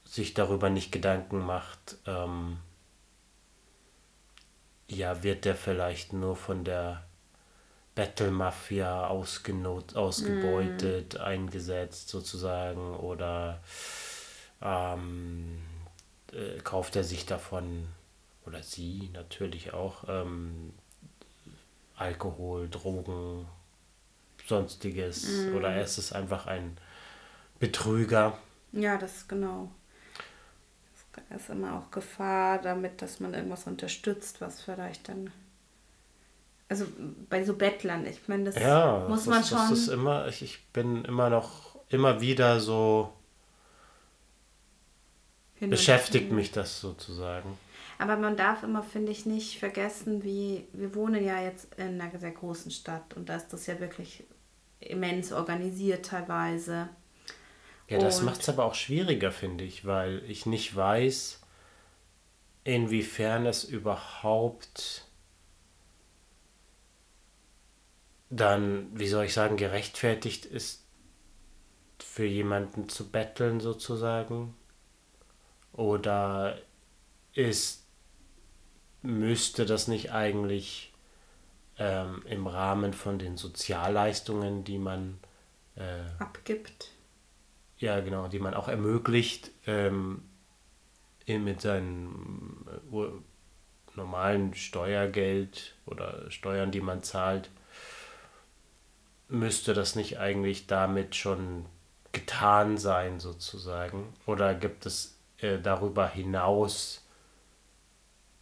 sich 0.05 0.35
darüber 0.35 0.71
nicht 0.71 0.93
Gedanken 0.93 1.45
macht, 1.45 1.97
ähm, 2.07 2.59
ja, 4.89 5.23
wird 5.23 5.45
der 5.45 5.55
vielleicht 5.55 6.13
nur 6.13 6.37
von 6.37 6.65
der 6.65 7.05
Battle-Mafia 7.95 9.07
ausgenut, 9.07 9.97
ausgebeutet, 9.97 11.19
eingesetzt 11.19 12.09
sozusagen 12.09 12.97
oder 12.97 13.61
ähm, 14.63 15.59
äh, 16.33 16.59
kauft 16.61 16.97
er 16.97 17.05
sich 17.05 17.27
davon 17.27 17.89
oder 18.47 18.63
sie 18.63 19.11
natürlich 19.13 19.73
auch 19.73 20.05
ähm, 20.09 20.73
Alkohol, 21.97 22.69
Drogen, 22.69 23.47
sonstiges 24.47 25.47
oder 25.55 25.81
ist 25.81 25.99
es 25.99 26.13
einfach 26.13 26.47
ein 26.47 26.79
Betrüger? 27.61 28.39
Ja, 28.73 28.97
das 28.97 29.19
ist 29.19 29.29
genau. 29.29 29.71
Es 31.31 31.43
ist 31.45 31.51
immer 31.51 31.75
auch 31.79 31.91
Gefahr 31.91 32.61
damit, 32.61 33.03
dass 33.03 33.21
man 33.21 33.35
irgendwas 33.35 33.67
unterstützt, 33.67 34.41
was 34.41 34.61
vielleicht 34.63 35.09
dann. 35.09 35.31
Also 36.69 36.87
bei 37.29 37.45
so 37.45 37.55
Bettlern, 37.55 38.07
ich 38.07 38.27
meine, 38.29 38.45
das 38.45 38.57
Ja, 38.57 39.09
muss 39.09 39.27
das, 39.27 39.29
man 39.29 39.45
schon. 39.45 39.59
das 39.59 39.71
ist 39.71 39.89
immer, 39.89 40.27
ich, 40.29 40.43
ich 40.43 40.65
bin 40.73 41.05
immer 41.05 41.29
noch, 41.31 41.77
immer 41.91 42.21
wieder 42.21 42.61
so, 42.61 43.13
beschäftigt 45.69 46.31
mich 46.33 46.53
das 46.53 46.81
sozusagen. 46.81 47.59
Aber 47.99 48.17
man 48.17 48.37
darf 48.37 48.63
immer, 48.63 48.83
finde 48.83 49.13
ich, 49.13 49.27
nicht 49.27 49.59
vergessen, 49.59 50.25
wie 50.25 50.67
wir 50.73 50.95
wohnen 50.95 51.25
ja 51.25 51.41
jetzt 51.41 51.69
in 51.77 52.01
einer 52.01 52.19
sehr 52.19 52.33
großen 52.33 52.71
Stadt 52.71 53.15
und 53.17 53.29
da 53.29 53.37
ist 53.37 53.49
das 53.53 53.67
ja 53.67 53.79
wirklich 53.81 54.25
immens 54.81 55.33
organisiert 55.33 56.07
teilweise. 56.07 56.89
Ja, 57.93 57.99
das 57.99 58.23
macht 58.23 58.41
es 58.41 58.49
aber 58.49 58.65
auch 58.65 58.75
schwieriger, 58.75 59.33
finde 59.33 59.65
ich, 59.65 59.85
weil 59.85 60.23
ich 60.29 60.47
nicht 60.47 60.75
weiß, 60.75 61.41
inwiefern 62.65 63.47
es 63.47 63.65
überhaupt 63.65 65.07
dann, 68.31 68.89
wie 68.99 69.09
soll 69.09 69.27
ich 69.27 69.35
sagen, 69.35 69.57
gerechtfertigt 69.57 70.47
ist, 70.47 70.85
für 71.99 72.25
jemanden 72.25 72.89
zu 72.89 73.11
betteln 73.11 73.61
sozusagen. 73.61 74.55
Oder 75.73 76.59
ist, 77.35 77.87
müsste 79.03 79.67
das 79.67 79.89
nicht 79.89 80.13
eigentlich 80.13 80.93
ähm, 81.79 82.23
im 82.27 82.47
Rahmen 82.47 82.93
von 82.93 83.19
den 83.19 83.37
Sozialleistungen, 83.37 84.65
die 84.65 84.79
man 84.79 85.19
äh, 85.77 86.05
Abgibt. 86.19 86.91
Ja, 87.83 88.01
genau, 88.01 88.29
die 88.29 88.39
man 88.39 88.55
auch 88.55 88.69
ermöglicht, 88.69 89.51
ähm, 89.67 90.23
mit 91.27 91.61
seinem 91.61 92.65
äh, 92.93 93.97
normalen 93.97 94.55
Steuergeld 94.55 95.75
oder 95.87 96.31
Steuern, 96.31 96.71
die 96.71 96.81
man 96.81 97.03
zahlt, 97.03 97.51
müsste 99.29 99.75
das 99.75 99.97
nicht 99.97 100.19
eigentlich 100.19 100.67
damit 100.67 101.17
schon 101.17 101.67
getan 102.13 102.79
sein, 102.79 103.19
sozusagen? 103.19 104.13
Oder 104.27 104.55
gibt 104.55 104.87
es 104.87 105.19
äh, 105.39 105.59
darüber 105.59 106.09
hinaus 106.09 107.05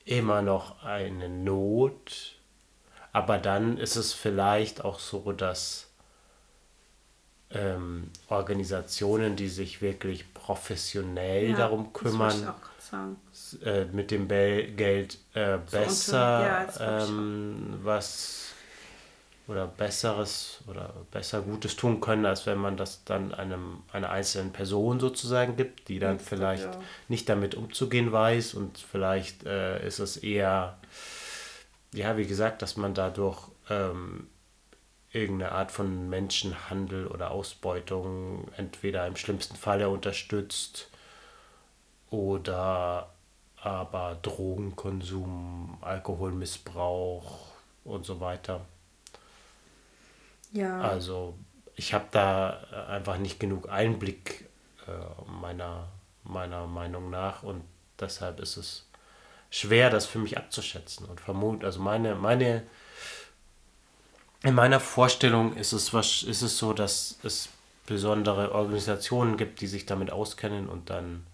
immer 0.04 0.42
noch 0.42 0.82
eine 0.82 1.28
Not? 1.28 2.36
Aber 3.12 3.38
dann 3.38 3.78
ist 3.78 3.96
es 3.96 4.12
vielleicht 4.12 4.84
auch 4.84 4.98
so, 4.98 5.32
dass 5.32 5.89
ähm, 7.52 8.10
Organisationen, 8.28 9.36
die 9.36 9.48
sich 9.48 9.82
wirklich 9.82 10.32
professionell 10.34 11.50
Ja, 11.50 11.56
darum 11.56 11.90
das 11.92 12.02
kümmern, 12.02 12.54
äh, 13.64 13.84
mit 13.86 14.10
dem 14.10 14.28
Be 14.28 14.68
Geld 14.76 15.18
äh, 15.34 15.58
besser 15.70 16.46
ja, 16.46 16.64
das 16.64 16.78
ähm, 16.80 17.78
was 17.82 18.52
oder 19.48 19.66
besseres 19.66 20.60
oder 20.68 20.94
besser 21.10 21.42
Gutes 21.42 21.74
tun 21.74 22.00
können, 22.00 22.24
als 22.24 22.46
wenn 22.46 22.58
man 22.58 22.76
das 22.76 23.04
dann 23.04 23.34
einem 23.34 23.82
einer 23.92 24.10
einzelnen 24.10 24.52
Person 24.52 25.00
sozusagen 25.00 25.56
gibt, 25.56 25.88
die 25.88 25.98
dann 25.98 26.18
Ja, 26.18 26.24
vielleicht 26.24 26.64
ja. 26.66 26.80
nicht 27.08 27.28
damit 27.28 27.56
umzugehen 27.56 28.12
weiß 28.12 28.54
und 28.54 28.78
vielleicht 28.78 29.44
äh, 29.44 29.84
ist 29.84 29.98
es 29.98 30.16
eher 30.18 30.78
ja, 31.92 32.16
wie 32.16 32.26
gesagt, 32.26 32.62
dass 32.62 32.76
man 32.76 32.94
dadurch 32.94 33.48
ähm, 33.68 34.28
irgendeine 35.12 35.52
Art 35.52 35.72
von 35.72 36.08
Menschenhandel 36.08 37.06
oder 37.06 37.30
Ausbeutung 37.30 38.48
entweder 38.56 39.06
im 39.06 39.16
schlimmsten 39.16 39.56
Fall 39.56 39.80
ja 39.80 39.88
unterstützt 39.88 40.88
oder 42.10 43.10
aber 43.62 44.18
Drogenkonsum, 44.22 45.78
Alkoholmissbrauch 45.82 47.38
und 47.84 48.06
so 48.06 48.20
weiter. 48.20 48.62
Ja, 50.52 50.80
Also 50.80 51.34
ich 51.76 51.94
habe 51.94 52.06
da 52.10 52.62
äh, 52.72 52.92
einfach 52.92 53.18
nicht 53.18 53.38
genug 53.38 53.68
Einblick 53.68 54.48
äh, 54.86 55.30
meiner, 55.40 55.88
meiner 56.24 56.66
Meinung 56.66 57.10
nach 57.10 57.42
und 57.42 57.62
deshalb 57.98 58.40
ist 58.40 58.56
es 58.56 58.86
schwer, 59.50 59.90
das 59.90 60.06
für 60.06 60.18
mich 60.18 60.38
abzuschätzen 60.38 61.06
und 61.06 61.20
vermut, 61.20 61.64
also 61.64 61.80
meine, 61.80 62.14
meine, 62.14 62.62
in 64.42 64.54
meiner 64.54 64.80
Vorstellung 64.80 65.56
ist 65.56 65.72
es, 65.72 65.92
was, 65.92 66.22
ist 66.22 66.42
es 66.42 66.58
so, 66.58 66.72
dass 66.72 67.18
es 67.22 67.48
besondere 67.86 68.52
Organisationen 68.52 69.36
gibt, 69.36 69.60
die 69.60 69.66
sich 69.66 69.86
damit 69.86 70.10
auskennen 70.10 70.68
und 70.68 70.90
dann 70.90 71.26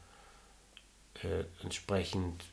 äh, 1.23 1.45
entsprechend 1.63 2.45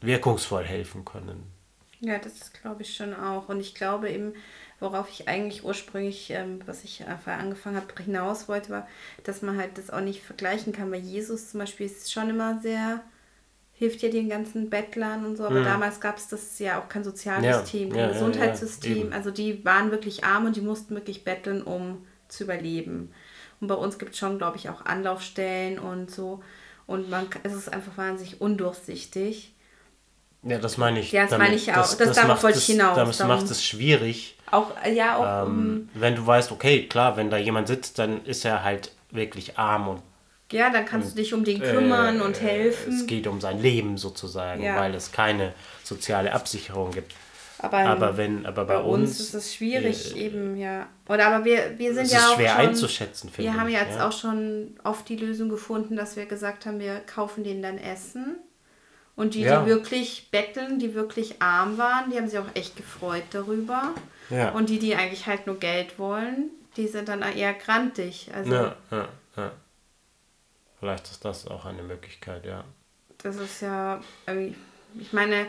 wirkungsvoll 0.00 0.64
helfen 0.64 1.04
können. 1.04 1.50
Ja, 2.00 2.18
das 2.18 2.52
glaube 2.52 2.82
ich 2.82 2.96
schon 2.96 3.14
auch. 3.14 3.48
Und 3.48 3.60
ich 3.60 3.74
glaube 3.74 4.10
eben, 4.10 4.34
worauf 4.78 5.10
ich 5.10 5.28
eigentlich 5.28 5.64
ursprünglich, 5.64 6.30
ähm, 6.30 6.60
was 6.66 6.82
ich 6.84 7.06
einfach 7.06 7.38
angefangen 7.38 7.76
habe, 7.76 8.02
hinaus 8.02 8.48
wollte, 8.48 8.70
war, 8.70 8.88
dass 9.24 9.42
man 9.42 9.58
halt 9.58 9.76
das 9.76 9.90
auch 9.90 10.00
nicht 10.00 10.22
vergleichen 10.22 10.72
kann. 10.72 10.90
Weil 10.90 11.00
Jesus 11.00 11.50
zum 11.50 11.60
Beispiel 11.60 11.86
ist 11.86 12.10
schon 12.10 12.30
immer 12.30 12.60
sehr, 12.60 13.02
hilft 13.80 14.02
ja 14.02 14.10
den 14.10 14.28
ganzen 14.28 14.68
Bettlern 14.68 15.24
und 15.24 15.38
so, 15.38 15.46
aber 15.46 15.60
mhm. 15.60 15.64
damals 15.64 16.00
gab 16.00 16.18
es 16.18 16.28
das 16.28 16.58
ja 16.58 16.78
auch 16.78 16.90
kein 16.90 17.02
Sozialsystem, 17.02 17.88
ja, 17.88 17.94
kein 17.94 18.08
ja, 18.08 18.12
Gesundheitssystem. 18.12 19.08
Ja, 19.08 19.16
also 19.16 19.30
die 19.30 19.64
waren 19.64 19.90
wirklich 19.90 20.22
arm 20.22 20.44
und 20.44 20.54
die 20.54 20.60
mussten 20.60 20.94
wirklich 20.94 21.24
betteln, 21.24 21.62
um 21.62 22.04
zu 22.28 22.44
überleben. 22.44 23.10
Und 23.58 23.68
bei 23.68 23.74
uns 23.74 23.98
gibt 23.98 24.12
es 24.12 24.18
schon, 24.18 24.36
glaube 24.36 24.58
ich, 24.58 24.68
auch 24.68 24.84
Anlaufstellen 24.84 25.78
und 25.78 26.10
so. 26.10 26.42
Und 26.86 27.08
man, 27.08 27.26
es 27.42 27.54
ist 27.54 27.72
einfach 27.72 27.96
wahnsinnig 27.96 28.42
undurchsichtig. 28.42 29.54
Ja, 30.42 30.58
das 30.58 30.76
meine 30.76 31.00
ich. 31.00 31.12
Ja, 31.12 31.22
das 31.22 31.30
damit, 31.30 31.46
meine 31.46 31.56
ich 31.56 31.70
auch. 31.72 31.76
Das, 31.76 31.96
das, 31.96 32.08
das 32.08 32.16
darauf 32.16 32.42
wollte 32.42 32.58
ich 32.58 32.66
hinaus. 32.66 32.96
Das 32.96 33.16
darum. 33.16 33.34
macht 33.34 33.50
es 33.50 33.64
schwierig. 33.64 34.36
Auch, 34.50 34.72
ja, 34.92 35.16
auch. 35.16 35.46
Ähm, 35.46 35.88
wenn 35.94 36.16
du 36.16 36.26
weißt, 36.26 36.52
okay, 36.52 36.86
klar, 36.86 37.16
wenn 37.16 37.30
da 37.30 37.38
jemand 37.38 37.66
sitzt, 37.66 37.98
dann 37.98 38.26
ist 38.26 38.44
er 38.44 38.62
halt 38.62 38.92
wirklich 39.10 39.58
arm 39.58 39.88
und. 39.88 40.02
Ja, 40.52 40.70
dann 40.70 40.84
kannst 40.84 41.10
und, 41.10 41.18
du 41.18 41.22
dich 41.22 41.34
um 41.34 41.44
den 41.44 41.60
kümmern 41.60 42.20
äh, 42.20 42.22
und 42.22 42.40
helfen. 42.40 42.92
Es 42.92 43.06
geht 43.06 43.26
um 43.26 43.40
sein 43.40 43.60
Leben 43.60 43.96
sozusagen, 43.96 44.62
ja. 44.62 44.76
weil 44.76 44.94
es 44.94 45.12
keine 45.12 45.54
soziale 45.84 46.32
Absicherung 46.32 46.90
gibt. 46.90 47.14
Aber, 47.62 47.78
aber 47.78 48.16
wenn, 48.16 48.46
aber 48.46 48.64
bei, 48.64 48.76
bei 48.76 48.80
uns, 48.80 49.10
uns, 49.10 49.20
ist 49.20 49.34
es 49.34 49.54
schwierig 49.54 50.16
äh, 50.16 50.26
eben, 50.26 50.56
ja. 50.56 50.86
Oder 51.08 51.26
aber 51.26 51.44
wir, 51.44 51.78
wir 51.78 51.94
sind 51.94 52.10
ja 52.10 52.30
auch 52.30 52.36
schwer 52.36 52.52
schon, 52.52 52.60
einzuschätzen, 52.60 53.30
finde 53.30 53.50
Wir 53.50 53.60
haben 53.60 53.68
jetzt 53.68 53.96
ja. 53.96 54.08
auch 54.08 54.12
schon 54.12 54.78
oft 54.82 55.08
die 55.08 55.16
Lösung 55.16 55.50
gefunden, 55.50 55.94
dass 55.94 56.16
wir 56.16 56.26
gesagt 56.26 56.64
haben, 56.64 56.80
wir 56.80 57.00
kaufen 57.00 57.44
denen 57.44 57.62
dann 57.62 57.76
Essen 57.76 58.36
und 59.14 59.34
die, 59.34 59.42
ja. 59.42 59.60
die 59.60 59.66
wirklich 59.66 60.30
betteln, 60.30 60.78
die 60.78 60.94
wirklich 60.94 61.42
arm 61.42 61.76
waren, 61.76 62.10
die 62.10 62.16
haben 62.16 62.28
sich 62.28 62.38
auch 62.38 62.54
echt 62.54 62.76
gefreut 62.76 63.24
darüber. 63.32 63.90
Ja. 64.30 64.52
Und 64.52 64.70
die, 64.70 64.78
die 64.78 64.94
eigentlich 64.94 65.26
halt 65.26 65.46
nur 65.46 65.58
Geld 65.58 65.98
wollen, 65.98 66.50
die 66.76 66.88
sind 66.88 67.08
dann 67.08 67.20
eher 67.20 67.52
grantig. 67.52 68.30
Also, 68.34 68.54
ja, 68.54 68.76
ja, 68.90 69.08
ja. 69.36 69.52
Vielleicht 70.80 71.10
ist 71.10 71.24
das 71.24 71.46
auch 71.46 71.66
eine 71.66 71.82
Möglichkeit, 71.82 72.46
ja. 72.46 72.64
Das 73.18 73.36
ist 73.36 73.60
ja, 73.60 74.00
ich 74.98 75.12
meine, 75.12 75.46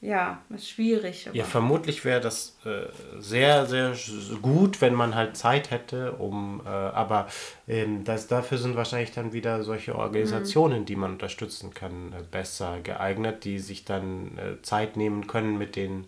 ja, 0.00 0.42
ist 0.50 0.68
schwierig. 0.68 1.28
ja, 1.32 1.44
vermutlich 1.44 2.04
wäre 2.04 2.20
das 2.20 2.58
äh, 2.64 2.86
sehr, 3.18 3.66
sehr 3.66 3.96
gut, 4.42 4.80
wenn 4.80 4.94
man 4.94 5.14
halt 5.14 5.36
Zeit 5.36 5.70
hätte, 5.70 6.12
um, 6.12 6.60
äh, 6.64 6.68
aber 6.68 7.26
ähm, 7.66 8.04
das, 8.04 8.28
dafür 8.28 8.58
sind 8.58 8.76
wahrscheinlich 8.76 9.12
dann 9.12 9.32
wieder 9.32 9.64
solche 9.64 9.96
Organisationen, 9.96 10.80
mhm. 10.80 10.84
die 10.84 10.96
man 10.96 11.12
unterstützen 11.12 11.72
kann, 11.72 12.12
äh, 12.12 12.22
besser 12.22 12.80
geeignet, 12.80 13.44
die 13.44 13.58
sich 13.58 13.86
dann 13.86 14.38
äh, 14.38 14.62
Zeit 14.62 14.96
nehmen 14.96 15.26
können, 15.26 15.56
mit 15.58 15.74
den 15.74 16.06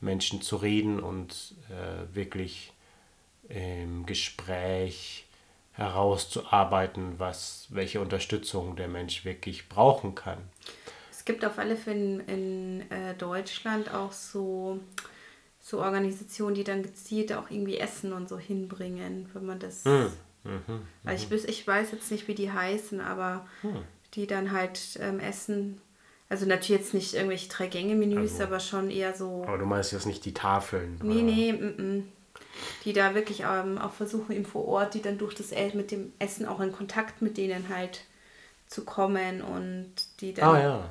Menschen 0.00 0.40
zu 0.40 0.56
reden 0.56 1.00
und 1.00 1.54
äh, 1.70 2.14
wirklich 2.14 2.72
im 3.48 4.06
Gespräch 4.06 5.23
herauszuarbeiten, 5.74 7.18
was, 7.18 7.66
welche 7.70 8.00
Unterstützung 8.00 8.76
der 8.76 8.88
Mensch 8.88 9.24
wirklich 9.24 9.68
brauchen 9.68 10.14
kann. 10.14 10.38
Es 11.10 11.24
gibt 11.24 11.44
auf 11.44 11.58
alle 11.58 11.76
Fälle 11.76 12.00
in, 12.00 12.20
in 12.20 12.90
äh, 12.90 13.14
Deutschland 13.14 13.92
auch 13.92 14.12
so, 14.12 14.78
so 15.60 15.80
Organisationen, 15.80 16.54
die 16.54 16.64
dann 16.64 16.82
gezielt 16.82 17.32
auch 17.32 17.50
irgendwie 17.50 17.78
Essen 17.78 18.12
und 18.12 18.28
so 18.28 18.38
hinbringen, 18.38 19.28
wenn 19.32 19.46
man 19.46 19.58
das. 19.58 19.84
Hm. 19.84 20.12
Mhm, 20.44 20.82
also 21.04 21.34
ich, 21.34 21.48
ich 21.48 21.66
weiß 21.66 21.92
jetzt 21.92 22.10
nicht, 22.10 22.28
wie 22.28 22.34
die 22.34 22.52
heißen, 22.52 23.00
aber 23.00 23.46
hm. 23.62 23.82
die 24.12 24.26
dann 24.26 24.52
halt 24.52 24.98
ähm, 25.00 25.18
Essen 25.18 25.80
also 26.28 26.46
natürlich 26.46 26.80
jetzt 26.80 26.94
nicht 26.94 27.14
irgendwelche 27.14 27.48
Drei-Gänge-Menüs, 27.48 28.32
also, 28.32 28.44
aber 28.44 28.60
schon 28.60 28.90
eher 28.90 29.14
so. 29.14 29.44
Aber 29.46 29.58
du 29.58 29.66
meinst 29.66 29.92
jetzt 29.92 30.06
nicht 30.06 30.24
die 30.24 30.34
Tafeln? 30.34 30.98
Nee, 31.02 31.14
oder? 31.14 31.22
nee, 31.22 31.50
m 31.50 31.74
-m. 31.78 32.02
Die 32.84 32.92
da 32.92 33.14
wirklich 33.14 33.40
ähm, 33.40 33.78
auch 33.78 33.92
versuchen, 33.92 34.32
eben 34.32 34.46
vor 34.46 34.66
Ort, 34.66 34.94
die 34.94 35.02
dann 35.02 35.18
durch 35.18 35.34
das 35.34 35.50
mit 35.74 35.90
dem 35.90 36.12
Essen 36.18 36.46
auch 36.46 36.60
in 36.60 36.72
Kontakt 36.72 37.22
mit 37.22 37.36
denen 37.36 37.68
halt 37.68 38.02
zu 38.66 38.84
kommen 38.84 39.42
und 39.42 39.92
die 40.20 40.34
dann. 40.34 40.54
Ah, 40.54 40.60
ja 40.60 40.90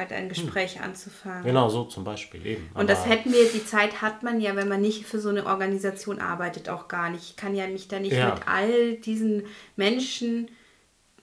halt 0.00 0.12
ein 0.12 0.22
hm. 0.22 0.28
Gespräch 0.30 0.76
hm. 0.76 0.84
anzufangen. 0.84 1.44
Genau, 1.44 1.68
so 1.68 1.84
zum 1.84 2.04
Beispiel 2.04 2.44
eben. 2.44 2.70
Und 2.74 2.90
das 2.90 3.06
hätten 3.06 3.32
wir, 3.32 3.44
die 3.52 3.64
Zeit 3.64 4.02
hat 4.02 4.22
man 4.22 4.40
ja, 4.40 4.56
wenn 4.56 4.68
man 4.68 4.80
nicht 4.80 5.06
für 5.06 5.20
so 5.20 5.28
eine 5.28 5.46
Organisation 5.46 6.18
arbeitet, 6.18 6.68
auch 6.68 6.88
gar 6.88 7.10
nicht. 7.10 7.24
Ich 7.30 7.36
kann 7.36 7.54
ja 7.54 7.66
mich 7.68 7.86
da 7.86 8.00
nicht 8.00 8.16
ja. 8.16 8.34
mit 8.34 8.48
all 8.48 8.94
diesen 8.94 9.44
Menschen 9.76 10.48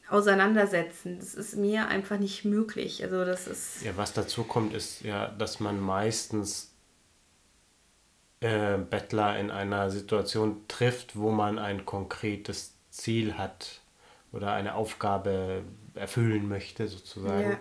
auseinandersetzen. 0.09 1.17
Das 1.19 1.33
ist 1.33 1.57
mir 1.57 1.87
einfach 1.87 2.17
nicht 2.17 2.45
möglich. 2.45 3.03
Also 3.03 3.25
das 3.25 3.47
ist. 3.47 3.83
Ja, 3.83 3.91
was 3.97 4.13
dazu 4.13 4.43
kommt, 4.43 4.73
ist 4.73 5.01
ja, 5.01 5.27
dass 5.27 5.59
man 5.59 5.79
meistens 5.79 6.66
äh, 8.39 8.77
Bettler 8.77 9.39
in 9.39 9.51
einer 9.51 9.89
Situation 9.89 10.61
trifft, 10.67 11.15
wo 11.15 11.31
man 11.31 11.59
ein 11.59 11.85
konkretes 11.85 12.73
Ziel 12.91 13.37
hat 13.37 13.81
oder 14.31 14.53
eine 14.53 14.75
Aufgabe 14.75 15.63
erfüllen 15.95 16.47
möchte, 16.47 16.87
sozusagen. 16.87 17.51
Ja 17.51 17.57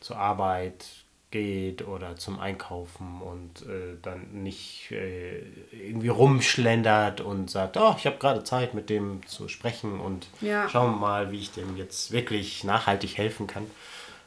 zur 0.00 0.18
Arbeit 0.18 0.86
geht 1.32 1.86
oder 1.86 2.16
zum 2.16 2.38
Einkaufen 2.38 3.20
und 3.20 3.62
äh, 3.62 3.96
dann 4.00 4.42
nicht 4.44 4.92
äh, 4.92 5.40
irgendwie 5.72 6.08
rumschlendert 6.08 7.20
und 7.20 7.50
sagt, 7.50 7.76
oh, 7.76 7.94
ich 7.98 8.06
habe 8.06 8.18
gerade 8.18 8.44
Zeit 8.44 8.74
mit 8.74 8.88
dem 8.88 9.26
zu 9.26 9.48
sprechen 9.48 9.98
und 9.98 10.28
ja. 10.40 10.68
schauen 10.68 10.92
wir 10.92 10.98
mal, 10.98 11.32
wie 11.32 11.40
ich 11.40 11.50
dem 11.50 11.76
jetzt 11.76 12.12
wirklich 12.12 12.62
nachhaltig 12.62 13.18
helfen 13.18 13.48
kann. 13.48 13.66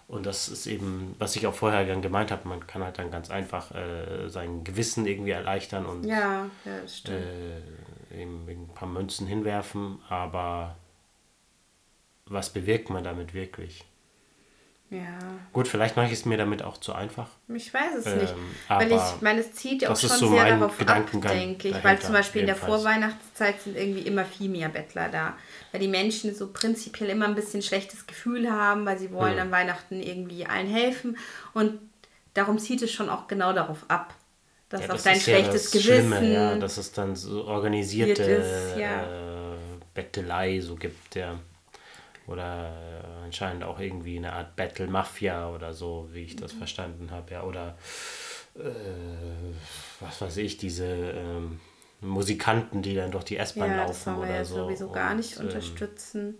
Und 0.09 0.25
das 0.25 0.49
ist 0.49 0.65
eben, 0.65 1.15
was 1.19 1.35
ich 1.35 1.45
auch 1.45 1.53
vorher 1.53 1.85
dann 1.85 2.01
gemeint 2.01 2.31
habe, 2.31 2.49
man 2.49 2.65
kann 2.65 2.83
halt 2.83 2.97
dann 2.97 3.11
ganz 3.11 3.29
einfach 3.29 3.69
äh, 3.75 4.27
sein 4.27 4.63
Gewissen 4.63 5.05
irgendwie 5.05 5.29
erleichtern 5.29 5.85
und 5.85 6.03
ja, 6.03 6.49
ja, 6.65 6.87
stimmt. 6.87 7.19
Äh, 8.11 8.21
eben 8.23 8.47
ein 8.49 8.69
paar 8.73 8.87
Münzen 8.87 9.27
hinwerfen, 9.27 9.99
aber 10.09 10.75
was 12.25 12.49
bewirkt 12.49 12.89
man 12.89 13.03
damit 13.03 13.35
wirklich? 13.35 13.85
Ja. 14.91 15.19
Gut, 15.53 15.67
vielleicht 15.67 15.95
mache 15.95 16.07
ich 16.07 16.13
es 16.13 16.25
mir 16.25 16.37
damit 16.37 16.63
auch 16.63 16.77
zu 16.77 16.93
einfach. 16.93 17.27
Ich 17.47 17.71
weiß 17.71 17.95
es 17.99 18.05
ähm, 18.07 18.17
nicht. 18.17 18.33
Weil 18.67 18.91
ich 18.91 19.21
meine, 19.21 19.41
es 19.41 19.53
zieht 19.53 19.83
ja 19.83 19.91
auch 19.91 19.95
schon 19.95 20.09
so 20.09 20.29
sehr 20.29 20.57
darauf 20.57 20.79
ab, 20.79 21.05
denke 21.21 21.67
ich. 21.67 21.83
Weil 21.83 21.99
zum 21.99 22.13
Beispiel 22.13 22.41
in 22.41 22.47
der 22.47 22.55
Vorweihnachtszeit 22.55 23.61
sind 23.61 23.77
irgendwie 23.77 24.01
immer 24.01 24.25
viel 24.25 24.49
mehr 24.49 24.69
Bettler 24.69 25.09
da. 25.09 25.37
Weil 25.71 25.81
die 25.81 25.87
Menschen 25.87 26.33
so 26.33 26.47
prinzipiell 26.47 27.11
immer 27.11 27.27
ein 27.27 27.35
bisschen 27.35 27.61
schlechtes 27.61 28.07
Gefühl 28.07 28.51
haben, 28.51 28.85
weil 28.85 28.97
sie 28.97 29.11
wollen 29.11 29.33
hm. 29.33 29.41
an 29.41 29.51
Weihnachten 29.51 30.01
irgendwie 30.01 30.47
allen 30.47 30.67
helfen. 30.67 31.17
Und 31.53 31.79
darum 32.33 32.57
zieht 32.57 32.81
es 32.81 32.91
schon 32.91 33.09
auch 33.09 33.27
genau 33.27 33.53
darauf 33.53 33.85
ab. 33.89 34.15
Dass 34.69 34.81
ja, 34.81 34.89
auf 34.89 35.03
dein 35.03 35.19
schlechtes 35.19 35.71
ja 35.73 35.81
Gewissen. 35.81 36.07
Schlimme, 36.13 36.33
ja, 36.33 36.55
dass 36.55 36.77
es 36.77 36.91
dann 36.91 37.15
so 37.15 37.45
organisierte 37.45 38.23
ist, 38.23 38.77
ja. 38.77 39.53
äh, 39.53 39.57
Bettelei 39.93 40.59
so 40.61 40.75
gibt, 40.75 41.15
ja. 41.15 41.39
Oder 42.29 42.69
äh, 42.69 43.25
anscheinend 43.25 43.63
auch 43.63 43.79
irgendwie 43.79 44.17
eine 44.17 44.33
Art 44.33 44.55
Battle 44.55 44.87
Mafia 44.87 45.49
oder 45.49 45.73
so, 45.73 46.09
wie 46.11 46.23
ich 46.23 46.35
das 46.35 46.53
mhm. 46.53 46.57
verstanden 46.59 47.11
habe. 47.11 47.31
Ja, 47.33 47.43
oder 47.43 47.77
äh, 48.55 48.61
was 49.99 50.21
weiß 50.21 50.37
ich, 50.37 50.57
diese 50.57 50.85
ähm, 50.85 51.59
Musikanten, 52.01 52.81
die 52.81 52.95
dann 52.95 53.11
durch 53.11 53.25
die 53.25 53.37
S-Bahn 53.37 53.71
ja, 53.71 53.85
laufen 53.85 54.17
oder 54.17 54.35
ja 54.35 54.45
so. 54.45 54.55
sowieso 54.55 54.89
gar 54.89 55.15
nicht 55.15 55.37
und, 55.37 55.43
ähm, 55.43 55.47
unterstützen. 55.47 56.35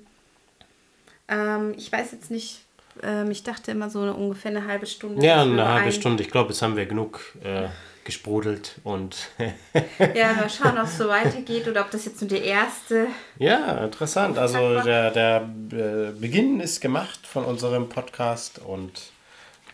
Ähm, 1.27 1.73
ich 1.77 1.91
weiß 1.91 2.11
jetzt 2.11 2.31
nicht, 2.31 2.65
ähm, 3.03 3.31
ich 3.31 3.43
dachte 3.43 3.71
immer 3.71 3.89
so 3.89 4.01
eine, 4.01 4.13
ungefähr 4.13 4.51
eine 4.51 4.65
halbe 4.65 4.85
Stunde. 4.85 5.25
Ja, 5.25 5.41
eine 5.41 5.67
halbe 5.67 5.91
Stunde. 5.91 6.23
Ich 6.23 6.31
glaube, 6.31 6.49
jetzt 6.49 6.61
haben 6.61 6.75
wir 6.75 6.85
genug. 6.85 7.35
Äh, 7.43 7.67
gesprudelt 8.09 8.79
und. 8.83 9.29
ja, 10.15 10.33
mal 10.33 10.49
schauen, 10.49 10.79
ob 10.79 10.85
es 10.85 10.97
so 10.97 11.07
weitergeht 11.09 11.67
oder 11.67 11.81
ob 11.81 11.91
das 11.91 12.05
jetzt 12.05 12.19
nur 12.21 12.29
der 12.29 12.43
erste. 12.43 13.07
Ja, 13.37 13.85
interessant. 13.85 14.39
Also 14.39 14.81
der, 14.81 15.11
der 15.11 15.49
äh, 15.71 16.11
Beginn 16.19 16.59
ist 16.59 16.81
gemacht 16.81 17.19
von 17.27 17.45
unserem 17.45 17.87
Podcast 17.87 18.57
und 18.57 19.11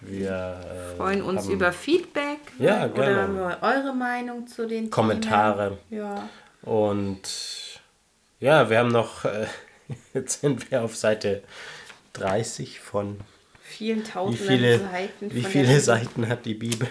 wir 0.02 0.60
äh, 0.92 0.98
freuen 0.98 1.22
uns 1.22 1.48
über 1.48 1.72
Feedback 1.72 2.40
ja, 2.60 2.88
gerne. 2.88 3.34
oder 3.34 3.60
eure 3.62 3.96
Meinung 3.96 4.48
zu 4.48 4.68
den 4.68 4.90
Kommentare. 4.90 5.78
Themen. 5.90 6.04
Ja. 6.04 6.30
Und 6.62 7.22
ja, 8.42 8.70
wir 8.70 8.80
haben 8.80 8.92
noch, 8.92 9.24
äh, 9.24 9.46
jetzt 10.14 10.42
sind 10.42 10.70
wir 10.70 10.84
auf 10.84 10.98
Seite 10.98 11.42
30 12.14 12.82
von 12.82 13.22
vielen 13.62 14.04
tausend 14.04 14.42
wie 14.42 14.48
viele, 14.48 14.80
Seiten. 14.80 15.34
Wie 15.34 15.44
viele 15.44 15.80
Seiten 15.80 16.28
hat 16.28 16.46
die 16.46 16.54
Bibel? 16.54 16.90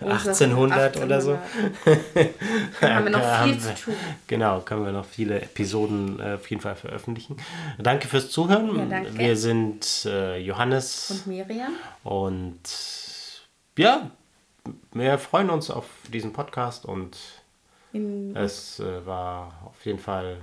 1800 0.00 0.96
oder 0.98 1.20
so. 1.20 1.38
Da 2.80 2.94
haben 2.94 3.04
wir 3.04 3.10
noch 3.10 3.44
viel 3.44 3.58
zu 3.58 3.74
tun. 3.74 3.94
Genau, 4.26 4.60
können 4.60 4.84
wir 4.84 4.92
noch 4.92 5.04
viele 5.04 5.40
Episoden 5.40 6.20
äh, 6.20 6.34
auf 6.34 6.48
jeden 6.50 6.62
Fall 6.62 6.76
veröffentlichen. 6.76 7.36
Danke 7.78 8.08
fürs 8.08 8.30
Zuhören. 8.30 8.90
Ja. 8.90 9.02
Wir 9.14 9.36
sind 9.36 10.04
äh, 10.06 10.38
Johannes 10.38 11.10
Und 11.10 11.26
Miriam? 11.26 11.72
und 12.04 12.60
ja, 13.76 14.10
wir 14.92 15.18
freuen 15.18 15.50
uns 15.50 15.70
auf 15.70 15.86
diesen 16.12 16.32
Podcast 16.32 16.84
und 16.84 17.16
In, 17.92 18.36
es 18.36 18.80
äh, 18.80 19.06
war 19.06 19.52
auf 19.64 19.84
jeden 19.84 19.98
Fall 19.98 20.38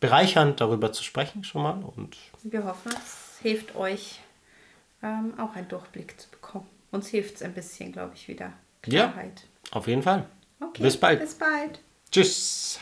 bereichernd, 0.00 0.60
darüber 0.60 0.92
zu 0.92 1.02
sprechen 1.02 1.44
schon 1.44 1.62
mal. 1.62 1.82
Und 1.96 2.16
wir 2.42 2.64
hoffen, 2.64 2.92
es 2.92 3.38
hilft 3.42 3.74
euch, 3.76 4.20
ähm, 5.02 5.34
auch 5.38 5.54
einen 5.54 5.68
Durchblick 5.68 6.20
zu 6.20 6.28
bekommen. 6.30 6.66
Uns 6.96 7.08
hilft 7.08 7.34
es 7.34 7.42
ein 7.42 7.52
bisschen, 7.52 7.92
glaube 7.92 8.12
ich, 8.14 8.26
wieder. 8.26 8.54
Ja. 8.86 9.08
Klarheit. 9.08 9.42
auf 9.72 9.86
jeden 9.86 10.02
Fall. 10.02 10.26
Okay. 10.60 10.82
Bis 10.82 10.96
bald. 10.96 11.20
Bis 11.20 11.34
bald. 11.34 11.80
Tschüss. 12.10 12.80